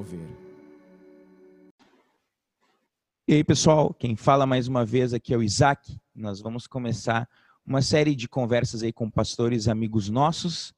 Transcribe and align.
Mover. 0.00 0.20
E 3.28 3.34
aí, 3.34 3.44
pessoal, 3.44 3.92
quem 3.92 4.16
fala 4.16 4.46
mais 4.46 4.66
uma 4.66 4.82
vez 4.82 5.12
aqui 5.12 5.34
é 5.34 5.36
o 5.36 5.42
Isaac. 5.42 6.00
Nós 6.14 6.40
vamos 6.40 6.66
começar 6.66 7.28
uma 7.66 7.82
série 7.82 8.16
de 8.16 8.26
conversas 8.26 8.82
aí 8.82 8.94
com 8.94 9.10
pastores 9.10 9.68
amigos 9.68 10.08
nossos 10.08 10.72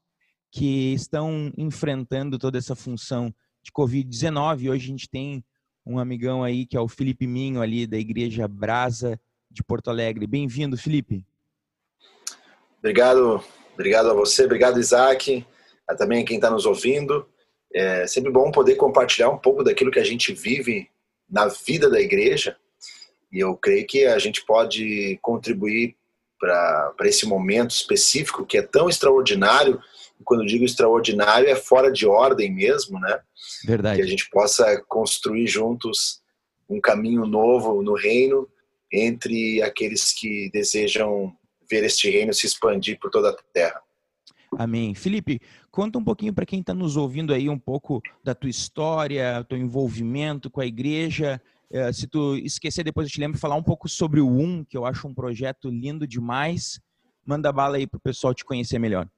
que 0.50 0.92
estão 0.92 1.52
enfrentando 1.56 2.36
toda 2.36 2.58
essa 2.58 2.74
função 2.74 3.32
de 3.62 3.70
Covid-19. 3.70 4.68
Hoje 4.68 4.86
a 4.86 4.90
gente 4.90 5.08
tem 5.08 5.44
um 5.86 6.00
amigão 6.00 6.42
aí 6.42 6.66
que 6.66 6.76
é 6.76 6.80
o 6.80 6.88
Felipe 6.88 7.26
Minho, 7.26 7.62
ali 7.62 7.86
da 7.86 7.96
Igreja 7.96 8.48
Brasa 8.48 9.20
de 9.48 9.62
Porto 9.62 9.88
Alegre. 9.88 10.26
Bem-vindo, 10.26 10.76
Felipe. 10.76 11.24
Obrigado, 12.80 13.40
obrigado 13.72 14.10
a 14.10 14.14
você, 14.14 14.44
obrigado, 14.44 14.80
Isaac, 14.80 15.46
a 15.88 15.94
também 15.94 16.24
quem 16.24 16.36
está 16.36 16.50
nos 16.50 16.66
ouvindo. 16.66 17.31
É 17.74 18.06
sempre 18.06 18.30
bom 18.30 18.50
poder 18.50 18.76
compartilhar 18.76 19.30
um 19.30 19.38
pouco 19.38 19.64
daquilo 19.64 19.90
que 19.90 19.98
a 19.98 20.04
gente 20.04 20.32
vive 20.32 20.88
na 21.30 21.46
vida 21.46 21.88
da 21.88 22.00
igreja. 22.00 22.56
E 23.32 23.40
eu 23.40 23.56
creio 23.56 23.86
que 23.86 24.04
a 24.04 24.18
gente 24.18 24.44
pode 24.44 25.18
contribuir 25.22 25.96
para 26.38 26.94
esse 27.04 27.24
momento 27.24 27.70
específico 27.70 28.44
que 28.44 28.58
é 28.58 28.62
tão 28.62 28.88
extraordinário. 28.88 29.80
E 30.20 30.24
quando 30.24 30.44
digo 30.44 30.64
extraordinário, 30.64 31.48
é 31.48 31.54
fora 31.54 31.90
de 31.90 32.06
ordem 32.06 32.52
mesmo, 32.52 32.98
né? 33.00 33.20
Verdade. 33.64 33.96
Que 33.96 34.02
a 34.02 34.06
gente 34.06 34.28
possa 34.28 34.82
construir 34.88 35.46
juntos 35.46 36.20
um 36.68 36.80
caminho 36.80 37.24
novo 37.26 37.82
no 37.82 37.94
reino 37.94 38.48
entre 38.92 39.62
aqueles 39.62 40.12
que 40.12 40.50
desejam 40.52 41.34
ver 41.70 41.84
este 41.84 42.10
reino 42.10 42.34
se 42.34 42.46
expandir 42.46 42.98
por 43.00 43.10
toda 43.10 43.30
a 43.30 43.36
terra. 43.54 43.80
Amém. 44.58 44.94
Felipe, 44.94 45.40
conta 45.70 45.98
um 45.98 46.04
pouquinho 46.04 46.34
para 46.34 46.44
quem 46.44 46.60
está 46.60 46.74
nos 46.74 46.96
ouvindo 46.96 47.32
aí 47.32 47.48
um 47.48 47.58
pouco 47.58 48.02
da 48.22 48.34
tua 48.34 48.50
história, 48.50 49.44
teu 49.48 49.56
envolvimento 49.56 50.50
com 50.50 50.60
a 50.60 50.66
igreja. 50.66 51.40
É, 51.70 51.90
se 51.90 52.06
tu 52.06 52.36
esquecer, 52.36 52.84
depois 52.84 53.06
eu 53.06 53.12
te 53.12 53.20
lembro 53.20 53.38
falar 53.38 53.54
um 53.54 53.62
pouco 53.62 53.88
sobre 53.88 54.20
o 54.20 54.28
Um, 54.28 54.62
que 54.62 54.76
eu 54.76 54.84
acho 54.84 55.08
um 55.08 55.14
projeto 55.14 55.70
lindo 55.70 56.06
demais. 56.06 56.78
Manda 57.24 57.50
bala 57.50 57.78
aí 57.78 57.86
para 57.86 57.96
o 57.96 58.00
pessoal 58.00 58.34
te 58.34 58.44
conhecer 58.44 58.78
melhor. 58.78 59.08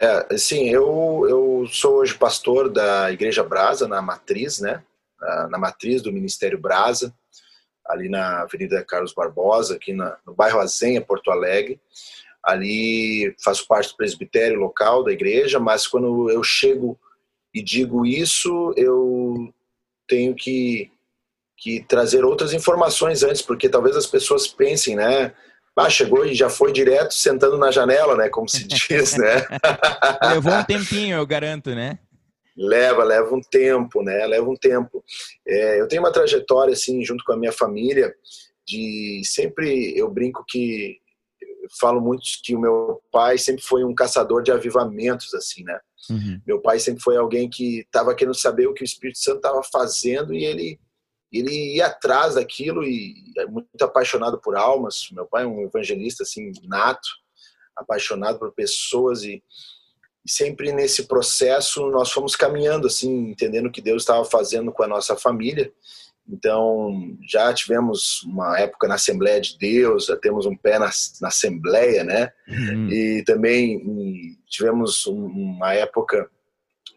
É, 0.00 0.38
sim, 0.38 0.68
eu, 0.70 1.26
eu 1.28 1.66
sou 1.70 1.96
hoje 1.96 2.14
pastor 2.14 2.72
da 2.72 3.12
Igreja 3.12 3.44
Brasa, 3.44 3.86
na 3.86 4.00
Matriz, 4.00 4.58
né? 4.58 4.82
Na 5.48 5.58
Matriz 5.58 6.02
do 6.02 6.12
Ministério 6.12 6.58
Brasa, 6.58 7.14
ali 7.86 8.08
na 8.08 8.42
Avenida 8.42 8.84
Carlos 8.84 9.14
Barbosa, 9.14 9.76
aqui 9.76 9.92
na, 9.92 10.18
no 10.26 10.34
bairro 10.34 10.60
Azenha, 10.60 11.00
Porto 11.00 11.30
Alegre. 11.30 11.80
Ali 12.44 13.34
faço 13.42 13.66
parte 13.66 13.90
do 13.90 13.96
presbitério 13.96 14.58
local 14.58 15.02
da 15.02 15.12
igreja, 15.12 15.58
mas 15.58 15.86
quando 15.86 16.30
eu 16.30 16.42
chego 16.42 16.98
e 17.54 17.62
digo 17.62 18.04
isso, 18.04 18.74
eu 18.76 19.52
tenho 20.08 20.34
que, 20.34 20.90
que 21.56 21.84
trazer 21.84 22.24
outras 22.24 22.52
informações 22.52 23.22
antes, 23.22 23.40
porque 23.40 23.68
talvez 23.68 23.96
as 23.96 24.06
pessoas 24.06 24.46
pensem, 24.46 24.96
né? 24.96 25.32
Ah, 25.76 25.90
chegou 25.90 26.24
e 26.24 26.34
já 26.34 26.48
foi 26.48 26.72
direto 26.72 27.14
sentando 27.14 27.58
na 27.58 27.70
janela, 27.70 28.16
né? 28.16 28.28
Como 28.28 28.48
se 28.48 28.64
diz, 28.68 29.16
né? 29.16 29.46
Levou 30.34 30.52
um 30.52 30.64
tempinho, 30.64 31.16
eu 31.16 31.26
garanto, 31.26 31.70
né? 31.70 31.98
Leva, 32.56 33.02
leva 33.02 33.34
um 33.34 33.40
tempo, 33.40 34.02
né? 34.02 34.26
Leva 34.26 34.48
um 34.48 34.54
tempo. 34.54 35.02
É, 35.46 35.80
eu 35.80 35.88
tenho 35.88 36.02
uma 36.02 36.12
trajetória, 36.12 36.72
assim, 36.72 37.04
junto 37.04 37.24
com 37.24 37.32
a 37.32 37.36
minha 37.36 37.50
família, 37.50 38.14
de 38.66 39.22
sempre 39.24 39.96
eu 39.96 40.08
brinco 40.08 40.44
que 40.46 40.98
falo 41.78 42.00
muito 42.00 42.22
que 42.42 42.54
o 42.54 42.60
meu 42.60 43.02
pai 43.10 43.38
sempre 43.38 43.62
foi 43.62 43.84
um 43.84 43.94
caçador 43.94 44.42
de 44.42 44.52
avivamentos, 44.52 45.32
assim, 45.34 45.62
né? 45.64 45.78
Uhum. 46.10 46.40
Meu 46.46 46.60
pai 46.60 46.78
sempre 46.78 47.02
foi 47.02 47.16
alguém 47.16 47.48
que 47.48 47.80
estava 47.80 48.14
querendo 48.14 48.34
saber 48.34 48.66
o 48.66 48.74
que 48.74 48.82
o 48.82 48.84
Espírito 48.84 49.18
Santo 49.18 49.36
estava 49.36 49.62
fazendo 49.62 50.34
e 50.34 50.44
ele 50.44 50.80
ele 51.32 51.74
ia 51.74 51.86
atrás 51.86 52.36
daquilo 52.36 52.84
e 52.84 53.14
é 53.36 53.44
muito 53.44 53.82
apaixonado 53.82 54.40
por 54.40 54.54
almas. 54.54 55.08
Meu 55.10 55.26
pai 55.26 55.42
é 55.42 55.46
um 55.46 55.62
evangelista 55.62 56.22
assim 56.22 56.52
nato, 56.62 57.08
apaixonado 57.76 58.38
por 58.38 58.52
pessoas 58.52 59.24
e, 59.24 59.42
e 60.24 60.30
sempre 60.30 60.72
nesse 60.72 61.08
processo 61.08 61.90
nós 61.90 62.12
fomos 62.12 62.36
caminhando 62.36 62.86
assim, 62.86 63.30
entendendo 63.30 63.66
o 63.66 63.72
que 63.72 63.80
Deus 63.80 64.02
estava 64.02 64.24
fazendo 64.24 64.70
com 64.70 64.84
a 64.84 64.88
nossa 64.88 65.16
família 65.16 65.72
então, 66.28 67.16
já 67.28 67.52
tivemos 67.52 68.22
uma 68.22 68.58
época 68.58 68.88
na 68.88 68.94
Assembleia 68.94 69.40
de 69.40 69.58
Deus, 69.58 70.06
já 70.06 70.16
temos 70.16 70.46
um 70.46 70.56
pé 70.56 70.78
na, 70.78 70.90
na 71.20 71.28
Assembleia, 71.28 72.02
né? 72.02 72.32
Uhum. 72.48 72.88
E 72.90 73.22
também 73.24 74.38
tivemos 74.48 75.06
uma 75.06 75.74
época 75.74 76.30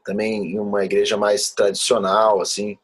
também 0.05 0.53
em 0.53 0.59
uma 0.59 0.85
igreja 0.85 1.17
mais 1.17 1.49
tradicional, 1.49 2.39
assim. 2.39 2.77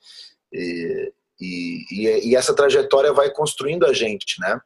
E, 0.52 1.14
e, 1.40 2.30
e 2.30 2.36
essa 2.36 2.54
trajetória 2.54 3.14
vai 3.14 3.32
construindo 3.32 3.86
a 3.86 3.94
gente, 3.94 4.40
né? 4.42 4.60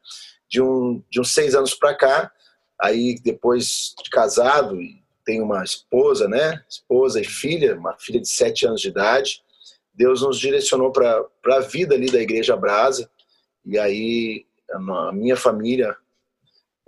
De, 0.50 0.60
um, 0.60 1.00
de 1.08 1.20
uns 1.20 1.32
seis 1.32 1.54
anos 1.54 1.74
para 1.74 1.94
cá, 1.94 2.32
aí 2.80 3.20
depois 3.22 3.94
de 4.02 4.10
casado, 4.10 4.76
tenho 5.24 5.44
uma 5.44 5.62
esposa, 5.62 6.26
né? 6.26 6.60
Esposa 6.68 7.20
e 7.20 7.24
filha, 7.24 7.76
uma 7.76 7.96
filha 7.98 8.20
de 8.20 8.28
sete 8.28 8.66
anos 8.66 8.80
de 8.80 8.88
idade 8.88 9.42
Deus 9.98 10.22
nos 10.22 10.38
direcionou 10.38 10.92
para 10.92 11.26
a 11.46 11.60
vida 11.60 11.96
ali 11.96 12.06
da 12.06 12.22
Igreja 12.22 12.56
Brasa. 12.56 13.10
E 13.66 13.76
aí, 13.76 14.46
a 14.70 15.12
minha 15.12 15.36
família, 15.36 15.96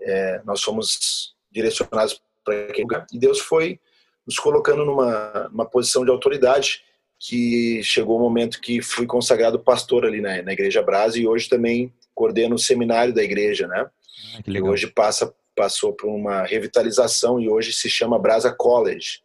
é, 0.00 0.40
nós 0.44 0.62
fomos 0.62 1.34
direcionados 1.50 2.22
para 2.44 2.54
aquele 2.66 2.82
lugar. 2.82 3.04
E 3.12 3.18
Deus 3.18 3.40
foi 3.40 3.80
nos 4.24 4.38
colocando 4.38 4.84
numa, 4.84 5.48
numa 5.50 5.66
posição 5.66 6.04
de 6.04 6.10
autoridade 6.12 6.84
que 7.18 7.82
chegou 7.82 8.16
o 8.16 8.20
momento 8.20 8.60
que 8.60 8.80
fui 8.80 9.06
consagrado 9.06 9.58
pastor 9.58 10.06
ali 10.06 10.20
na, 10.20 10.40
na 10.42 10.52
Igreja 10.52 10.80
Brasa 10.80 11.18
e 11.18 11.26
hoje 11.26 11.48
também 11.48 11.92
coordeno 12.14 12.54
o 12.54 12.58
seminário 12.58 13.12
da 13.12 13.24
igreja, 13.24 13.66
né? 13.66 13.90
Ah, 14.38 14.42
que 14.42 14.62
hoje 14.62 14.86
passa, 14.86 15.34
passou 15.56 15.92
por 15.92 16.08
uma 16.08 16.44
revitalização 16.44 17.40
e 17.40 17.48
hoje 17.48 17.72
se 17.72 17.90
chama 17.90 18.18
Brasa 18.18 18.52
College. 18.52 19.20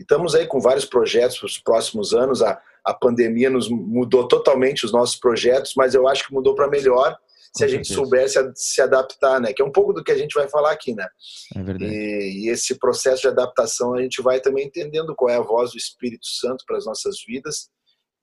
E 0.00 0.02
estamos 0.02 0.34
aí 0.34 0.46
com 0.46 0.60
vários 0.60 0.86
projetos 0.86 1.38
para 1.38 1.46
os 1.46 1.58
próximos 1.58 2.14
anos. 2.14 2.42
A, 2.42 2.60
a 2.84 2.92
pandemia 2.92 3.48
nos 3.48 3.68
mudou 3.68 4.26
totalmente 4.26 4.84
os 4.84 4.92
nossos 4.92 5.16
projetos, 5.16 5.74
mas 5.76 5.94
eu 5.94 6.08
acho 6.08 6.26
que 6.26 6.34
mudou 6.34 6.54
para 6.54 6.68
melhor 6.68 7.16
se 7.54 7.64
a 7.64 7.68
gente 7.68 7.92
soubesse 7.92 8.38
se 8.54 8.80
adaptar, 8.80 9.38
né? 9.38 9.52
Que 9.52 9.60
é 9.60 9.64
um 9.64 9.70
pouco 9.70 9.92
do 9.92 10.02
que 10.02 10.10
a 10.10 10.16
gente 10.16 10.32
vai 10.32 10.48
falar 10.48 10.72
aqui, 10.72 10.94
né? 10.94 11.06
É 11.54 11.62
verdade. 11.62 11.92
E, 11.92 12.46
e, 12.46 12.48
esse 12.48 12.78
processo 12.78 13.22
de 13.22 13.28
adaptação 13.28 13.94
a 13.94 14.00
gente 14.00 14.22
vai 14.22 14.40
também 14.40 14.66
entendendo 14.66 15.14
qual 15.14 15.30
é 15.30 15.36
a 15.36 15.42
voz 15.42 15.72
do 15.72 15.76
Espírito 15.76 16.26
Santo 16.26 16.64
para 16.66 16.78
as 16.78 16.86
nossas 16.86 17.16
vidas 17.26 17.70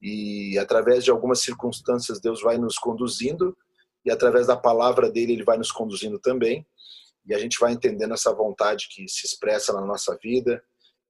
e 0.01 0.57
através 0.57 1.03
de 1.03 1.11
algumas 1.11 1.41
circunstâncias 1.41 2.19
Deus 2.19 2.41
vai 2.41 2.57
nos 2.57 2.77
conduzindo 2.77 3.55
e 4.03 4.09
através 4.09 4.47
da 4.47 4.57
palavra 4.57 5.11
dele 5.11 5.33
ele 5.33 5.43
vai 5.43 5.57
nos 5.57 5.71
conduzindo 5.71 6.17
também 6.17 6.65
e 7.25 7.33
a 7.33 7.37
gente 7.37 7.59
vai 7.59 7.73
entendendo 7.73 8.13
essa 8.13 8.33
vontade 8.33 8.87
que 8.89 9.07
se 9.07 9.27
expressa 9.27 9.73
na 9.73 9.81
nossa 9.81 10.17
vida 10.23 10.63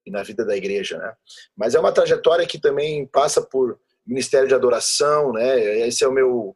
e 0.06 0.12
na 0.12 0.24
vida 0.24 0.46
da 0.46 0.56
igreja, 0.56 0.98
né? 0.98 1.14
Mas 1.56 1.76
é 1.76 1.80
uma 1.80 1.92
trajetória 1.92 2.48
que 2.48 2.60
também 2.60 3.06
passa 3.08 3.42
por 3.42 3.80
ministério 4.06 4.48
de 4.48 4.56
adoração, 4.56 5.34
né? 5.34 5.88
Esse 5.88 6.04
é 6.04 6.08
o 6.08 6.12
meu 6.12 6.56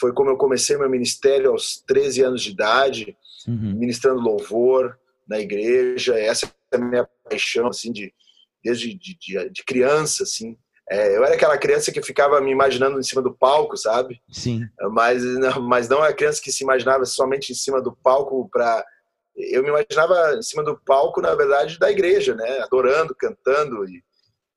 foi 0.00 0.12
como 0.12 0.30
eu 0.30 0.36
comecei 0.36 0.76
meu 0.76 0.90
ministério 0.90 1.52
aos 1.52 1.82
13 1.86 2.22
anos 2.22 2.42
de 2.42 2.50
idade, 2.50 3.16
uhum. 3.46 3.74
ministrando 3.76 4.20
louvor 4.20 4.98
na 5.28 5.38
igreja. 5.38 6.18
Essa 6.18 6.52
é 6.72 6.76
a 6.76 6.78
minha 6.78 7.08
paixão 7.28 7.68
assim 7.68 7.92
de 7.92 8.12
desde 8.62 8.94
de, 8.94 9.16
de, 9.18 9.50
de 9.50 9.64
criança 9.64 10.22
assim. 10.22 10.56
É, 10.90 11.16
eu 11.16 11.24
era 11.24 11.34
aquela 11.34 11.56
criança 11.56 11.90
que 11.90 12.02
ficava 12.02 12.40
me 12.40 12.50
imaginando 12.50 12.98
em 12.98 13.02
cima 13.02 13.22
do 13.22 13.32
palco, 13.32 13.76
sabe? 13.76 14.20
Sim. 14.30 14.66
Mas, 14.90 15.22
mas 15.62 15.88
não 15.88 16.04
é 16.04 16.08
a 16.08 16.14
criança 16.14 16.42
que 16.42 16.52
se 16.52 16.62
imaginava 16.62 17.04
somente 17.06 17.52
em 17.52 17.54
cima 17.54 17.80
do 17.80 17.92
palco 17.96 18.48
para 18.50 18.84
eu 19.36 19.62
me 19.62 19.68
imaginava 19.68 20.36
em 20.36 20.42
cima 20.42 20.62
do 20.62 20.78
palco, 20.78 21.20
na 21.20 21.34
verdade, 21.34 21.78
da 21.78 21.90
igreja, 21.90 22.34
né? 22.34 22.60
Adorando, 22.60 23.14
cantando 23.14 23.84
e, 23.88 24.02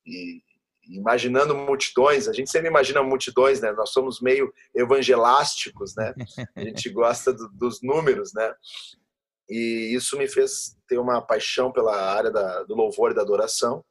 e, 0.06 0.42
imaginando 0.90 1.56
multidões. 1.56 2.28
A 2.28 2.34
gente 2.34 2.50
sempre 2.50 2.68
imagina 2.70 3.02
multidões, 3.02 3.60
né? 3.60 3.72
Nós 3.72 3.92
somos 3.92 4.22
meio 4.22 4.54
evangelásticos, 4.76 5.96
né? 5.96 6.14
A 6.56 6.62
gente 6.62 6.90
gosta 6.90 7.34
do, 7.34 7.50
dos 7.50 7.82
números, 7.82 8.34
né? 8.34 8.54
E 9.50 9.96
isso 9.96 10.18
me 10.18 10.28
fez 10.28 10.78
ter 10.88 11.00
uma 11.00 11.22
paixão 11.22 11.72
pela 11.72 11.96
área 11.96 12.30
da, 12.30 12.64
do 12.64 12.76
louvor 12.76 13.12
e 13.12 13.16
da 13.16 13.22
adoração. 13.22 13.84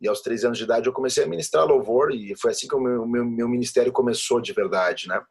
E 0.00 0.08
aos 0.08 0.20
13 0.20 0.46
anos 0.46 0.58
de 0.58 0.64
idade 0.64 0.86
eu 0.86 0.92
comecei 0.92 1.24
a 1.24 1.28
ministrar 1.28 1.66
louvor 1.66 2.12
e 2.12 2.34
foi 2.36 2.50
assim 2.50 2.66
que 2.66 2.74
o 2.74 2.80
meu, 2.80 3.06
meu, 3.06 3.24
meu 3.24 3.48
ministério 3.48 3.92
começou 3.92 4.40
de 4.40 4.52
verdade, 4.52 5.08
né? 5.08 5.22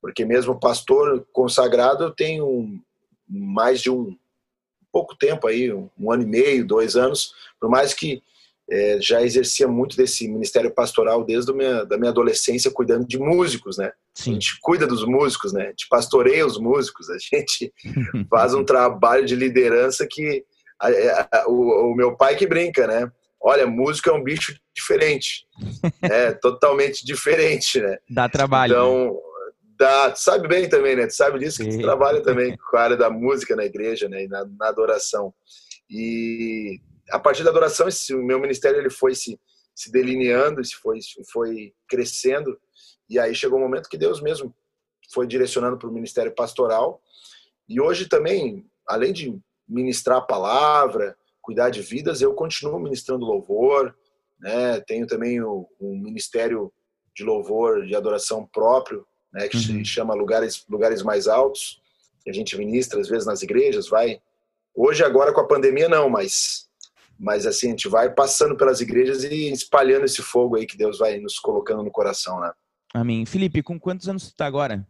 Porque 0.00 0.24
mesmo 0.24 0.58
pastor 0.58 1.26
consagrado, 1.32 2.04
eu 2.04 2.10
tenho 2.10 2.80
mais 3.28 3.80
de 3.80 3.90
um 3.90 4.16
pouco 4.92 5.16
tempo 5.16 5.46
aí, 5.46 5.72
um 5.72 6.12
ano 6.12 6.22
e 6.22 6.26
meio, 6.26 6.66
dois 6.66 6.94
anos, 6.96 7.32
por 7.58 7.70
mais 7.70 7.94
que 7.94 8.22
é, 8.70 8.98
já 9.00 9.22
exercia 9.22 9.66
muito 9.66 9.96
desse 9.96 10.28
ministério 10.28 10.70
pastoral 10.70 11.24
desde 11.24 11.50
a 11.50 11.54
minha, 11.54 11.84
da 11.84 11.98
minha 11.98 12.10
adolescência, 12.10 12.70
cuidando 12.70 13.06
de 13.06 13.18
músicos, 13.18 13.76
né? 13.76 13.92
Sim. 14.14 14.30
A 14.30 14.34
gente 14.34 14.58
cuida 14.60 14.86
dos 14.86 15.04
músicos, 15.04 15.52
né? 15.52 15.64
A 15.64 15.68
gente 15.68 15.86
pastoreia 15.88 16.46
os 16.46 16.58
músicos, 16.58 17.10
a 17.10 17.16
gente 17.18 17.72
faz 18.30 18.54
um 18.54 18.64
trabalho 18.64 19.24
de 19.24 19.34
liderança 19.34 20.06
que 20.08 20.44
a, 20.80 20.88
a, 21.30 21.48
o, 21.48 21.92
o, 21.92 21.94
meu 21.94 22.16
pai 22.16 22.36
que 22.36 22.46
brinca, 22.46 22.86
né? 22.86 23.10
Olha, 23.40 23.66
música 23.66 24.10
é 24.10 24.14
um 24.14 24.22
bicho 24.22 24.54
diferente. 24.74 25.44
é 26.02 26.32
totalmente 26.32 27.04
diferente, 27.04 27.80
né? 27.80 27.98
Dá 28.08 28.28
trabalho. 28.28 28.72
Então, 28.72 29.04
né? 29.06 29.20
Dá, 29.82 30.12
tu 30.12 30.20
sabe 30.20 30.46
bem 30.46 30.68
também, 30.68 30.94
né? 30.94 31.06
Tu 31.06 31.14
sabe 31.14 31.40
disso 31.40 31.62
que 31.62 31.70
tu 31.70 31.82
trabalha 31.82 32.22
também 32.22 32.56
com 32.56 32.76
a 32.76 32.82
área 32.82 32.96
da 32.96 33.10
música 33.10 33.56
na 33.56 33.64
igreja, 33.64 34.08
né? 34.08 34.24
E 34.24 34.28
na, 34.28 34.44
na 34.44 34.68
adoração. 34.68 35.34
E 35.90 36.80
a 37.10 37.18
partir 37.18 37.42
da 37.42 37.50
adoração, 37.50 37.88
esse, 37.88 38.14
o 38.14 38.22
meu 38.22 38.38
ministério 38.38 38.78
ele 38.78 38.90
foi 38.90 39.14
se, 39.14 39.38
se 39.74 39.90
delineando, 39.90 40.64
se 40.64 40.76
foi, 40.76 40.98
foi 41.32 41.74
crescendo. 41.88 42.56
E 43.10 43.18
aí 43.18 43.34
chegou 43.34 43.58
um 43.58 43.62
momento 43.62 43.88
que 43.88 43.98
Deus 43.98 44.22
mesmo 44.22 44.54
foi 45.12 45.26
direcionando 45.26 45.76
para 45.76 45.88
o 45.88 45.92
ministério 45.92 46.32
pastoral. 46.32 47.02
E 47.68 47.80
hoje 47.80 48.08
também, 48.08 48.64
além 48.86 49.12
de 49.12 49.36
ministrar 49.68 50.18
a 50.18 50.22
palavra, 50.22 51.16
cuidar 51.40 51.70
de 51.70 51.82
vidas, 51.82 52.22
eu 52.22 52.34
continuo 52.34 52.78
ministrando 52.78 53.26
louvor, 53.26 53.94
né? 54.38 54.80
Tenho 54.80 55.06
também 55.06 55.42
o, 55.42 55.68
um 55.80 55.98
ministério 55.98 56.72
de 57.14 57.24
louvor, 57.24 57.84
de 57.84 57.94
adoração 57.96 58.46
próprio, 58.46 59.06
né? 59.32 59.48
Que 59.48 59.56
uhum. 59.56 59.62
se 59.62 59.84
chama 59.84 60.14
lugares 60.14 60.64
lugares 60.68 61.02
mais 61.02 61.26
altos. 61.26 61.80
Que 62.22 62.30
a 62.30 62.32
gente 62.32 62.56
ministra 62.56 63.00
às 63.00 63.08
vezes 63.08 63.26
nas 63.26 63.42
igrejas, 63.42 63.88
vai. 63.88 64.20
Hoje 64.74 65.02
agora 65.02 65.32
com 65.32 65.40
a 65.40 65.46
pandemia 65.46 65.88
não, 65.88 66.08
mas 66.08 66.68
mas 67.18 67.46
assim 67.46 67.68
a 67.68 67.70
gente 67.70 67.88
vai 67.88 68.10
passando 68.10 68.56
pelas 68.56 68.80
igrejas 68.80 69.22
e 69.22 69.52
espalhando 69.52 70.04
esse 70.04 70.22
fogo 70.22 70.56
aí 70.56 70.66
que 70.66 70.76
Deus 70.76 70.98
vai 70.98 71.18
nos 71.18 71.38
colocando 71.38 71.82
no 71.82 71.90
coração, 71.90 72.40
né? 72.40 72.52
Amém. 72.92 73.24
Felipe, 73.24 73.62
com 73.62 73.78
quantos 73.78 74.08
anos 74.08 74.24
você 74.24 74.30
está 74.30 74.46
agora? 74.46 74.86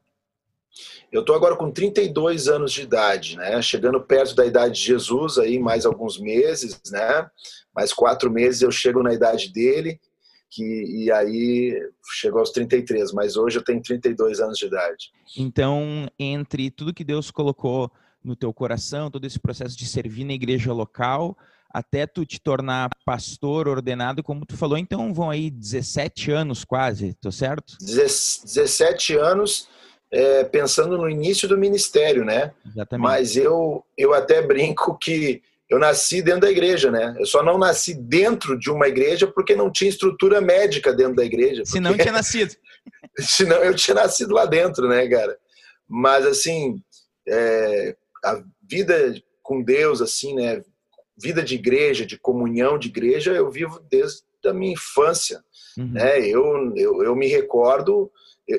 Eu 1.11 1.21
estou 1.21 1.37
agora 1.37 1.57
com 1.57 1.71
32 1.71 2.49
anos 2.49 2.73
de 2.73 2.83
idade, 2.83 3.37
né? 3.37 3.61
Chegando 3.61 4.01
perto 4.01 4.35
da 4.35 4.47
idade 4.47 4.75
de 4.75 4.87
Jesus 4.87 5.39
aí, 5.39 5.59
mais 5.59 5.85
alguns 5.85 6.19
meses, 6.19 6.81
né? 6.91 7.31
Mais 7.75 7.93
quatro 7.93 8.31
meses 8.31 8.63
eu 8.63 8.71
chego 8.71 9.03
na 9.03 9.13
idade 9.13 9.53
dele, 9.53 10.01
que, 10.53 10.63
e 10.63 11.11
aí 11.11 11.75
chegou 12.13 12.41
aos 12.41 12.51
33, 12.51 13.13
mas 13.13 13.37
hoje 13.37 13.59
eu 13.59 13.65
tenho 13.65 13.81
32 13.81 14.39
anos 14.39 14.59
de 14.59 14.67
idade. 14.67 15.11
Então, 15.37 16.07
entre 16.19 16.71
tudo 16.71 16.93
que 16.93 17.03
Deus 17.03 17.31
colocou 17.31 17.91
no 18.23 18.37
teu 18.37 18.53
coração, 18.53 19.11
todo 19.11 19.27
esse 19.27 19.41
processo 19.41 19.77
de 19.77 19.87
servir 19.87 20.25
na 20.25 20.35
igreja 20.35 20.73
local, 20.73 21.37
até 21.71 22.07
tu 22.07 22.27
te 22.27 22.39
tornar 22.39 22.91
pastor 23.05 23.67
ordenado, 23.67 24.23
como 24.23 24.45
tu 24.45 24.57
falou, 24.57 24.77
então 24.77 25.13
vão 25.15 25.31
aí 25.31 25.51
17 25.51 26.31
anos 26.31 26.65
quase, 26.65 27.15
tô 27.15 27.33
certo? 27.33 27.79
17 27.81 29.17
anos 29.17 29.69
é, 30.11 30.45
pensando 30.45 30.99
no 30.99 31.09
início 31.09 31.49
do 31.49 31.57
ministério, 31.57 32.27
né? 32.27 32.53
Exatamente. 32.67 33.03
Mas 33.03 33.37
eu, 33.37 33.83
eu 33.97 34.13
até 34.13 34.47
brinco 34.47 34.99
que 34.99 35.43
eu 35.73 35.79
nasci 35.79 36.21
dentro 36.21 36.43
da 36.43 36.51
igreja, 36.51 36.91
né? 36.91 37.15
Eu 37.19 37.25
só 37.25 37.43
não 37.43 37.57
nasci 37.57 37.95
dentro 37.95 38.59
de 38.59 38.71
uma 38.71 38.87
igreja 38.87 39.27
porque 39.27 39.57
não 39.57 39.73
tinha 39.73 39.89
estrutura 39.89 40.41
médica 40.41 40.93
dentro 40.93 41.17
da 41.17 41.25
igreja. 41.25 41.65
Se 41.65 41.81
não 41.81 41.97
tinha 41.97 42.13
nascido. 42.13 42.55
Senão 43.19 43.57
eu 43.57 43.75
tinha 43.75 43.95
nascido 43.95 44.35
lá 44.35 44.45
dentro, 44.45 44.87
né, 44.87 45.09
cara? 45.09 45.37
Mas 45.89 46.27
assim, 46.27 46.77
é, 47.27 47.97
a 48.25 48.43
vida 48.69 49.15
com 49.43 49.63
Deus, 49.63 50.03
assim, 50.03 50.35
né? 50.35 50.63
Vida 51.21 51.43
de 51.43 51.55
igreja, 51.55 52.05
de 52.05 52.19
comunhão 52.19 52.79
de 52.79 52.89
igreja, 52.89 53.33
eu 53.33 53.51
vivo 53.51 53.81
desde 53.91 54.23
a 54.45 54.53
minha 54.53 54.73
infância, 54.73 55.43
uhum. 55.79 55.93
né? 55.93 56.21
Eu, 56.21 56.73
eu, 56.77 57.03
eu 57.03 57.17
me 57.17 57.29
recordo 57.29 58.11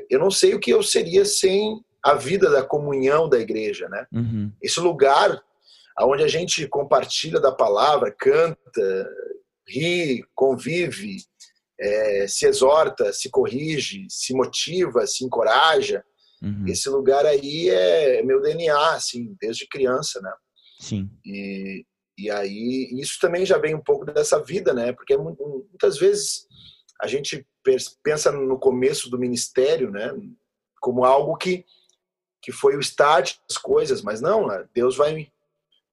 eu, 0.10 0.20
não 0.20 0.32
sei 0.32 0.54
o 0.54 0.60
que 0.60 0.72
eu 0.72 0.82
seria 0.82 1.26
sem 1.26 1.84
a 2.04 2.16
vida 2.16 2.50
da 2.50 2.64
comunhão 2.64 3.30
da 3.30 3.40
igreja, 3.40 3.88
né? 3.90 4.06
Uhum. 4.12 4.52
Esse 4.62 4.80
lugar 4.80 5.42
onde 6.02 6.24
a 6.24 6.28
gente 6.28 6.68
compartilha 6.68 7.40
da 7.40 7.52
palavra, 7.52 8.12
canta, 8.12 9.10
ri, 9.68 10.24
convive, 10.34 11.18
é, 11.80 12.28
se 12.28 12.46
exorta, 12.46 13.12
se 13.14 13.30
corrige, 13.30 14.08
se 14.10 14.34
motiva, 14.34 15.06
se 15.06 15.24
encoraja. 15.24 16.04
Uhum. 16.42 16.66
Esse 16.68 16.90
lugar 16.90 17.26
aí 17.26 17.70
é 17.70 18.22
meu 18.24 18.42
DNA, 18.42 18.96
assim, 18.96 19.36
desde 19.40 19.68
criança, 19.68 20.22
né? 20.22 20.34
Sim. 20.80 21.10
E, 21.26 21.86
e 22.18 22.30
aí 22.30 22.90
isso 23.00 23.18
também 23.22 23.46
já 23.46 23.58
vem 23.58 23.76
um 23.76 23.82
pouco 23.82 24.06
dessa 24.06 24.42
vida, 24.42 24.74
né? 24.74 24.92
Porque 24.92 25.16
muitas 25.16 25.98
vezes 25.98 26.48
a 27.02 27.08
gente 27.08 27.46
pensa 28.04 28.32
no 28.32 28.58
começo 28.58 29.10
do 29.10 29.20
ministério, 29.20 29.92
né, 29.92 30.14
como 30.80 31.04
algo 31.04 31.36
que 31.36 31.66
que 32.42 32.52
foi 32.52 32.76
o 32.76 32.82
start 32.82 33.38
das 33.48 33.58
coisas, 33.58 34.02
mas 34.02 34.20
não, 34.20 34.48
né, 34.48 34.68
Deus 34.74 34.98
vai 34.98 35.32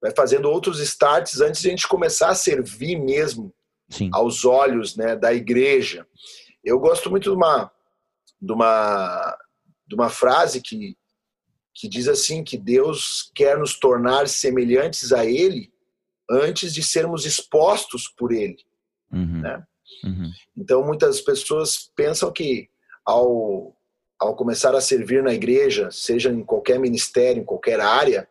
vai 0.01 0.13
fazendo 0.15 0.51
outros 0.51 0.81
starts 0.81 1.41
antes 1.41 1.61
de 1.61 1.69
a 1.69 1.71
gente 1.71 1.89
começar 1.89 2.31
a 2.31 2.35
servir 2.35 2.97
mesmo 2.97 3.53
Sim. 3.89 4.11
aos 4.13 4.45
olhos, 4.45 4.97
né, 4.97 5.17
da 5.17 5.33
igreja. 5.33 6.07
Eu 6.65 6.79
gosto 6.79 7.11
muito 7.11 7.31
de 7.31 7.37
uma 7.37 7.71
de 8.41 8.53
uma 8.53 9.39
de 9.87 9.95
uma 9.95 10.09
frase 10.09 10.61
que 10.61 10.97
que 11.75 11.89
diz 11.89 12.09
assim 12.09 12.45
que 12.45 12.59
Deus 12.59 13.31
quer 13.35 13.59
nos 13.59 13.79
tornar 13.79 14.29
semelhantes 14.29 15.13
a 15.13 15.25
Ele 15.25 15.73
antes 16.31 16.75
de 16.75 16.83
sermos 16.83 17.25
expostos 17.25 18.07
por 18.07 18.33
Ele, 18.33 18.59
uhum. 19.11 19.41
né? 19.41 19.65
Uhum. 20.05 20.31
Então, 20.57 20.85
muitas 20.85 21.21
pessoas 21.21 21.91
pensam 21.97 22.31
que 22.33 22.69
ao, 23.05 23.75
ao 24.19 24.37
começar 24.37 24.75
a 24.75 24.81
servir 24.81 25.23
na 25.23 25.33
igreja, 25.33 25.91
seja 25.91 26.31
em 26.31 26.45
qualquer 26.45 26.79
ministério, 26.79 27.43
em 27.43 27.45
qualquer 27.45 27.81
área, 27.81 28.29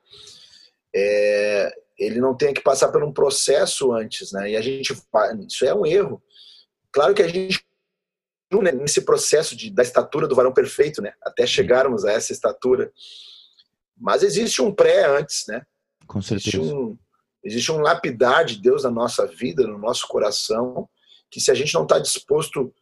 é, 0.96 1.72
ele 1.98 2.20
não 2.20 2.36
tem 2.36 2.54
que 2.54 2.62
passar 2.62 2.90
por 2.90 3.04
um 3.04 3.12
processo 3.12 3.94
antes, 3.94 4.32
né? 4.32 4.52
E 4.52 4.56
a 4.56 4.62
gente 4.62 4.94
isso 5.48 5.66
é 5.66 5.74
um 5.74 5.86
erro. 5.86 6.22
Claro 6.92 7.14
que 7.14 7.22
a 7.22 7.28
gente 7.28 7.64
nesse 8.74 9.02
processo 9.02 9.56
de, 9.56 9.70
da 9.70 9.84
estatura 9.84 10.28
do 10.28 10.36
varão 10.36 10.52
perfeito, 10.52 11.02
né? 11.02 11.14
Até 11.22 11.46
chegarmos 11.46 12.04
a 12.04 12.12
essa 12.12 12.32
estatura. 12.32 12.92
Mas 13.96 14.24
existe 14.24 14.62
um 14.62 14.74
pré 14.74 15.06
antes, 15.06 15.46
né? 15.48 15.64
Com 16.08 16.22
certeza. 16.22 16.58
Existe 16.58 16.74
um, 16.74 16.98
existe 17.44 17.72
um 17.72 17.80
lapidar 17.80 18.46
de 18.46 18.60
Deus 18.60 18.84
na 18.84 18.90
nossa 18.90 19.28
vida, 19.28 19.68
no 19.68 19.78
nosso 19.78 20.08
coração, 20.08 20.90
que 21.30 21.40
se 21.40 21.52
a 21.52 21.54
gente 21.54 21.74
não 21.76 21.84
está 21.84 22.00
disposto 22.00 22.74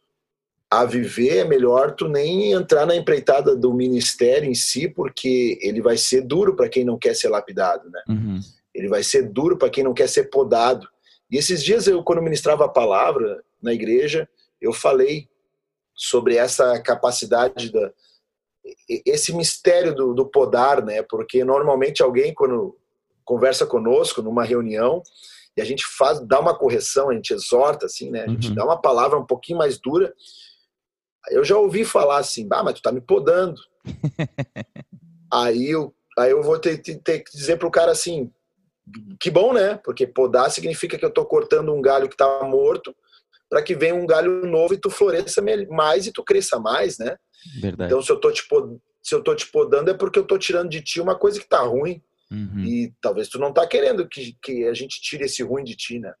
a 0.70 0.84
viver, 0.84 1.38
é 1.38 1.44
melhor 1.44 1.94
tu 1.94 2.08
nem 2.08 2.52
entrar 2.52 2.84
na 2.84 2.94
empreitada 2.94 3.56
do 3.56 3.72
ministério 3.72 4.48
em 4.48 4.54
si, 4.54 4.88
porque 4.88 5.58
ele 5.62 5.80
vai 5.80 5.96
ser 5.96 6.20
duro 6.20 6.54
para 6.54 6.68
quem 6.68 6.84
não 6.84 6.98
quer 6.98 7.14
ser 7.14 7.28
lapidado, 7.28 7.88
né? 7.90 8.02
Uhum. 8.08 8.40
Ele 8.74 8.88
vai 8.88 9.02
ser 9.02 9.22
duro 9.22 9.56
para 9.56 9.70
quem 9.70 9.82
não 9.82 9.94
quer 9.94 10.08
ser 10.08 10.24
podado. 10.24 10.86
E 11.30 11.36
esses 11.36 11.64
dias 11.64 11.86
eu, 11.86 12.02
quando 12.02 12.22
ministrava 12.22 12.66
a 12.66 12.68
palavra 12.68 13.42
na 13.62 13.72
igreja, 13.72 14.28
eu 14.60 14.72
falei 14.72 15.28
sobre 15.94 16.36
essa 16.36 16.78
capacidade 16.80 17.72
da 17.72 17.90
esse 19.06 19.34
mistério 19.34 19.94
do, 19.94 20.12
do 20.12 20.26
podar, 20.26 20.84
né? 20.84 21.02
Porque 21.02 21.42
normalmente 21.42 22.02
alguém 22.02 22.34
quando 22.34 22.76
conversa 23.24 23.66
conosco 23.66 24.20
numa 24.20 24.44
reunião, 24.44 25.02
e 25.56 25.60
a 25.60 25.64
gente 25.64 25.84
faz, 25.86 26.20
dá 26.20 26.38
uma 26.38 26.56
correção, 26.56 27.10
a 27.10 27.14
gente 27.14 27.32
exorta, 27.32 27.86
assim, 27.86 28.10
né? 28.10 28.22
A 28.24 28.28
gente 28.28 28.48
uhum. 28.48 28.54
dá 28.54 28.64
uma 28.64 28.80
palavra 28.80 29.18
um 29.18 29.26
pouquinho 29.26 29.58
mais 29.58 29.78
dura. 29.78 30.14
Eu 31.30 31.44
já 31.44 31.56
ouvi 31.56 31.84
falar 31.84 32.18
assim, 32.18 32.46
ah, 32.52 32.62
mas 32.62 32.74
tu 32.74 32.82
tá 32.82 32.92
me 32.92 33.00
podando. 33.00 33.60
aí, 35.32 35.70
eu, 35.70 35.94
aí 36.18 36.30
eu 36.30 36.42
vou 36.42 36.58
ter, 36.58 36.78
ter 36.78 37.20
que 37.20 37.30
dizer 37.32 37.58
pro 37.58 37.70
cara 37.70 37.92
assim, 37.92 38.30
que 39.20 39.30
bom, 39.30 39.52
né? 39.52 39.76
Porque 39.84 40.06
podar 40.06 40.50
significa 40.50 40.98
que 40.98 41.04
eu 41.04 41.10
tô 41.10 41.24
cortando 41.24 41.72
um 41.72 41.82
galho 41.82 42.08
que 42.08 42.16
tá 42.16 42.42
morto 42.44 42.94
para 43.48 43.62
que 43.62 43.74
venha 43.74 43.94
um 43.94 44.06
galho 44.06 44.46
novo 44.46 44.74
e 44.74 44.78
tu 44.78 44.90
floresça 44.90 45.42
mais 45.70 46.06
e 46.06 46.12
tu 46.12 46.22
cresça 46.22 46.58
mais, 46.58 46.98
né? 46.98 47.16
Verdade. 47.60 47.90
Então, 47.90 48.02
se 48.02 48.10
eu 48.10 48.20
tô 48.20 48.30
te, 48.30 48.42
se 49.02 49.14
eu 49.14 49.22
tô 49.22 49.34
te 49.34 49.46
podando 49.46 49.90
é 49.90 49.94
porque 49.94 50.18
eu 50.18 50.26
tô 50.26 50.36
tirando 50.38 50.68
de 50.68 50.82
ti 50.82 51.00
uma 51.00 51.18
coisa 51.18 51.40
que 51.40 51.48
tá 51.48 51.60
ruim. 51.60 52.02
Uhum. 52.30 52.62
E 52.62 52.92
talvez 53.00 53.28
tu 53.28 53.38
não 53.38 53.52
tá 53.52 53.66
querendo 53.66 54.06
que, 54.06 54.36
que 54.42 54.66
a 54.66 54.74
gente 54.74 55.00
tire 55.00 55.24
esse 55.24 55.42
ruim 55.42 55.64
de 55.64 55.74
ti, 55.74 55.98
né? 55.98 56.12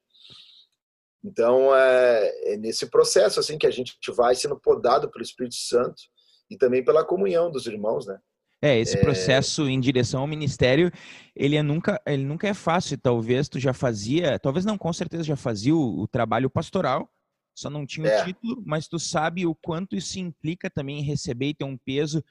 Então 1.24 1.74
é, 1.74 2.52
é, 2.52 2.56
nesse 2.56 2.86
processo 2.86 3.40
assim 3.40 3.58
que 3.58 3.66
a 3.66 3.70
gente 3.70 3.96
vai 4.16 4.34
sendo 4.34 4.58
podado 4.58 5.10
pelo 5.10 5.22
Espírito 5.22 5.56
Santo 5.56 6.02
e 6.50 6.56
também 6.56 6.84
pela 6.84 7.04
comunhão 7.04 7.50
dos 7.50 7.66
irmãos, 7.66 8.06
né? 8.06 8.18
É, 8.60 8.78
esse 8.78 8.96
é... 8.96 9.00
processo 9.00 9.68
em 9.68 9.78
direção 9.78 10.20
ao 10.20 10.26
ministério, 10.26 10.90
ele 11.34 11.56
é 11.56 11.62
nunca, 11.62 12.00
ele 12.04 12.24
nunca 12.24 12.48
é 12.48 12.54
fácil. 12.54 12.98
Talvez 12.98 13.48
tu 13.48 13.58
já 13.58 13.72
fazia, 13.72 14.38
talvez 14.38 14.64
não, 14.64 14.76
com 14.76 14.92
certeza 14.92 15.22
já 15.22 15.36
fazia 15.36 15.74
o, 15.74 16.00
o 16.00 16.08
trabalho 16.08 16.50
pastoral, 16.50 17.08
só 17.54 17.70
não 17.70 17.86
tinha 17.86 18.06
o 18.06 18.10
é. 18.10 18.24
título, 18.24 18.62
mas 18.66 18.88
tu 18.88 18.98
sabe 18.98 19.46
o 19.46 19.54
quanto 19.54 19.96
isso 19.96 20.18
implica 20.18 20.68
também 20.70 20.98
em 20.98 21.04
receber 21.04 21.48
e 21.48 21.54
ter 21.54 21.64
um 21.64 21.76
peso 21.76 22.22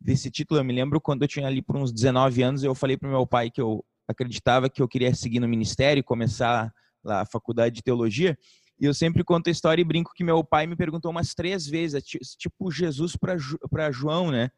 desse 0.00 0.30
título. 0.30 0.60
Eu 0.60 0.64
me 0.64 0.72
lembro 0.72 1.00
quando 1.00 1.22
eu 1.22 1.28
tinha 1.28 1.46
ali 1.46 1.62
por 1.62 1.76
uns 1.76 1.92
19 1.92 2.42
anos, 2.42 2.64
eu 2.64 2.74
falei 2.74 2.96
para 2.96 3.08
meu 3.08 3.26
pai 3.26 3.50
que 3.50 3.60
eu 3.60 3.84
acreditava 4.08 4.70
que 4.70 4.82
eu 4.82 4.88
queria 4.88 5.14
seguir 5.14 5.40
no 5.40 5.48
ministério, 5.48 6.02
começar 6.02 6.72
lá 7.06 7.22
a 7.22 7.26
faculdade 7.26 7.76
de 7.76 7.82
teologia. 7.82 8.36
E 8.78 8.84
eu 8.84 8.92
sempre 8.92 9.24
conto 9.24 9.48
a 9.48 9.50
história 9.50 9.80
e 9.80 9.84
brinco 9.84 10.12
que 10.14 10.24
meu 10.24 10.44
pai 10.44 10.66
me 10.66 10.76
perguntou 10.76 11.10
umas 11.10 11.34
três 11.34 11.66
vezes, 11.66 11.94
é 11.94 12.18
tipo 12.38 12.70
Jesus 12.70 13.16
para 13.16 13.90
João, 13.90 14.30
né? 14.30 14.50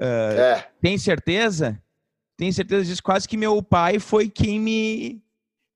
Uh, 0.00 0.40
é. 0.40 0.70
Tem 0.80 0.96
certeza? 0.96 1.82
Tem 2.36 2.50
certeza 2.52 2.84
disso? 2.84 3.02
Quase 3.02 3.28
que 3.28 3.36
meu 3.36 3.62
pai 3.62 3.98
foi 3.98 4.28
quem 4.28 4.60
me 4.60 5.22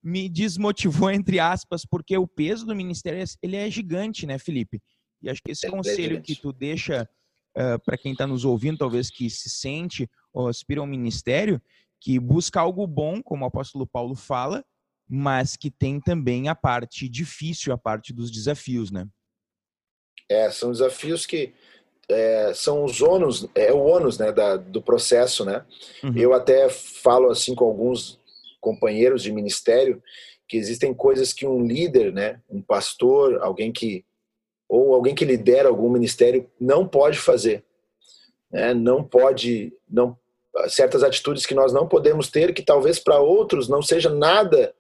me 0.03 0.31
desmotivou, 0.31 1.11
entre 1.13 1.39
aspas, 1.39 1.85
porque 1.85 2.17
o 2.17 2.27
peso 2.27 2.65
do 2.65 2.75
ministério 2.75 3.23
ele 3.43 3.57
é 3.57 3.71
gigante, 3.71 4.27
né, 4.27 4.39
Felipe? 4.39 4.81
E 5.23 5.29
acho 5.29 5.43
que 5.43 5.51
esse 5.51 5.67
é 5.67 5.71
conselho 5.71 6.23
que 6.23 6.35
tu 6.35 6.53
deixa 6.53 7.09
uh, 7.57 7.79
para 7.85 7.99
quem 7.99 8.13
está 8.13 8.27
nos 8.27 8.47
ouvindo, 8.47 8.79
talvez 8.79 9.11
que 9.11 9.29
se 9.29 9.51
sente 9.51 10.09
ou 10.33 10.49
aspira 10.49 10.81
ao 10.81 10.87
ministério, 10.87 11.61
que 12.01 12.19
busca 12.19 12.61
algo 12.61 12.87
bom, 12.87 13.23
como 13.23 13.45
o 13.45 13.49
apóstolo 13.49 13.87
Paulo 13.87 14.15
fala, 14.15 14.65
mas 15.11 15.57
que 15.57 15.71
tem 15.71 16.01
também 16.01 16.49
a 16.49 16.55
parte 16.55 17.09
difícil, 17.09 17.73
a 17.73 17.79
parte 17.79 18.13
dos 18.13 18.31
desafios, 18.31 18.93
né? 18.93 19.09
É, 20.29 20.49
são 20.51 20.71
desafios 20.71 21.27
que 21.27 21.53
é, 22.09 22.53
são 22.55 22.85
os 22.85 23.03
ônus, 23.03 23.49
é 23.55 23.73
o 23.73 23.79
ônus 23.79 24.19
né, 24.19 24.31
da, 24.31 24.57
do 24.57 24.81
processo, 24.81 25.45
né? 25.45 25.65
Uhum. 26.05 26.17
Eu 26.17 26.33
até 26.33 26.69
falo 26.69 27.31
assim 27.31 27.55
com 27.55 27.65
alguns 27.65 28.21
companheiros 28.61 29.23
de 29.23 29.33
ministério 29.33 30.01
que 30.49 30.57
existem 30.57 30.95
coisas 30.95 31.33
que 31.33 31.47
um 31.47 31.65
líder, 31.65 32.13
né, 32.13 32.41
um 32.49 32.61
pastor, 32.61 33.41
alguém 33.43 33.73
que 33.73 34.05
ou 34.69 34.95
alguém 34.95 35.17
que 35.17 35.25
lidera 35.25 35.69
algum 35.69 35.91
ministério 35.91 36.49
não 36.61 36.87
pode 36.87 37.19
fazer, 37.19 37.65
né? 38.53 38.73
Não 38.73 39.03
pode, 39.03 39.73
não 39.89 40.17
certas 40.69 41.03
atitudes 41.03 41.47
que 41.47 41.55
nós 41.55 41.73
não 41.73 41.89
podemos 41.89 42.29
ter 42.29 42.55
que 42.55 42.63
talvez 42.63 42.99
para 42.99 43.21
outros 43.21 43.69
não 43.69 43.83
seja 43.83 44.09
nada, 44.09 44.73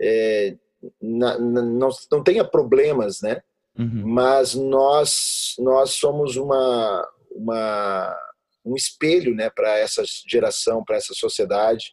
é, 0.00 0.56
na, 1.00 1.38
na, 1.38 1.62
não, 1.62 1.88
não 2.10 2.22
tenha 2.22 2.44
problemas, 2.44 3.20
né? 3.20 3.42
Uhum. 3.78 4.02
Mas 4.06 4.54
nós 4.54 5.54
nós 5.58 5.90
somos 5.90 6.36
uma 6.36 7.08
uma 7.30 8.16
um 8.64 8.74
espelho, 8.74 9.34
né, 9.34 9.48
para 9.48 9.78
essa 9.78 10.02
geração, 10.26 10.84
para 10.84 10.96
essa 10.96 11.14
sociedade 11.14 11.92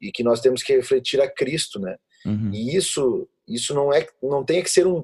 e 0.00 0.12
que 0.12 0.22
nós 0.22 0.40
temos 0.40 0.62
que 0.62 0.74
refletir 0.74 1.20
a 1.20 1.30
Cristo, 1.30 1.78
né? 1.78 1.96
Uhum. 2.24 2.50
E 2.52 2.76
isso, 2.76 3.28
isso 3.48 3.74
não 3.74 3.92
é, 3.92 4.06
não 4.22 4.44
tem 4.44 4.62
que 4.62 4.70
ser 4.70 4.86
um, 4.86 5.02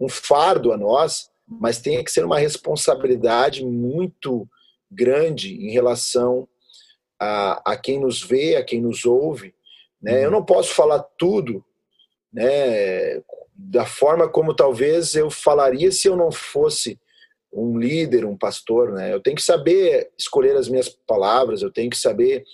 um 0.00 0.08
fardo 0.08 0.72
a 0.72 0.76
nós, 0.76 1.28
mas 1.46 1.80
tem 1.80 2.02
que 2.02 2.10
ser 2.10 2.24
uma 2.24 2.38
responsabilidade 2.38 3.64
muito 3.64 4.48
grande 4.90 5.54
em 5.54 5.70
relação 5.70 6.48
a, 7.20 7.72
a 7.72 7.76
quem 7.76 8.00
nos 8.00 8.22
vê, 8.22 8.56
a 8.56 8.64
quem 8.64 8.80
nos 8.80 9.04
ouve. 9.04 9.54
Né? 10.00 10.12
Uhum. 10.18 10.24
Eu 10.24 10.30
não 10.30 10.44
posso 10.44 10.74
falar 10.74 11.00
tudo 11.18 11.64
né, 12.36 13.22
da 13.54 13.86
forma 13.86 14.28
como 14.28 14.54
talvez 14.54 15.14
eu 15.14 15.30
falaria 15.30 15.90
se 15.90 16.06
eu 16.06 16.14
não 16.14 16.30
fosse 16.30 17.00
um 17.50 17.78
líder, 17.78 18.26
um 18.26 18.36
pastor. 18.36 18.92
Né? 18.92 19.14
Eu 19.14 19.20
tenho 19.20 19.36
que 19.36 19.42
saber 19.42 20.10
escolher 20.18 20.54
as 20.54 20.68
minhas 20.68 20.90
palavras, 21.06 21.62
eu 21.62 21.72
tenho 21.72 21.88
que 21.88 21.96
saber 21.96 22.44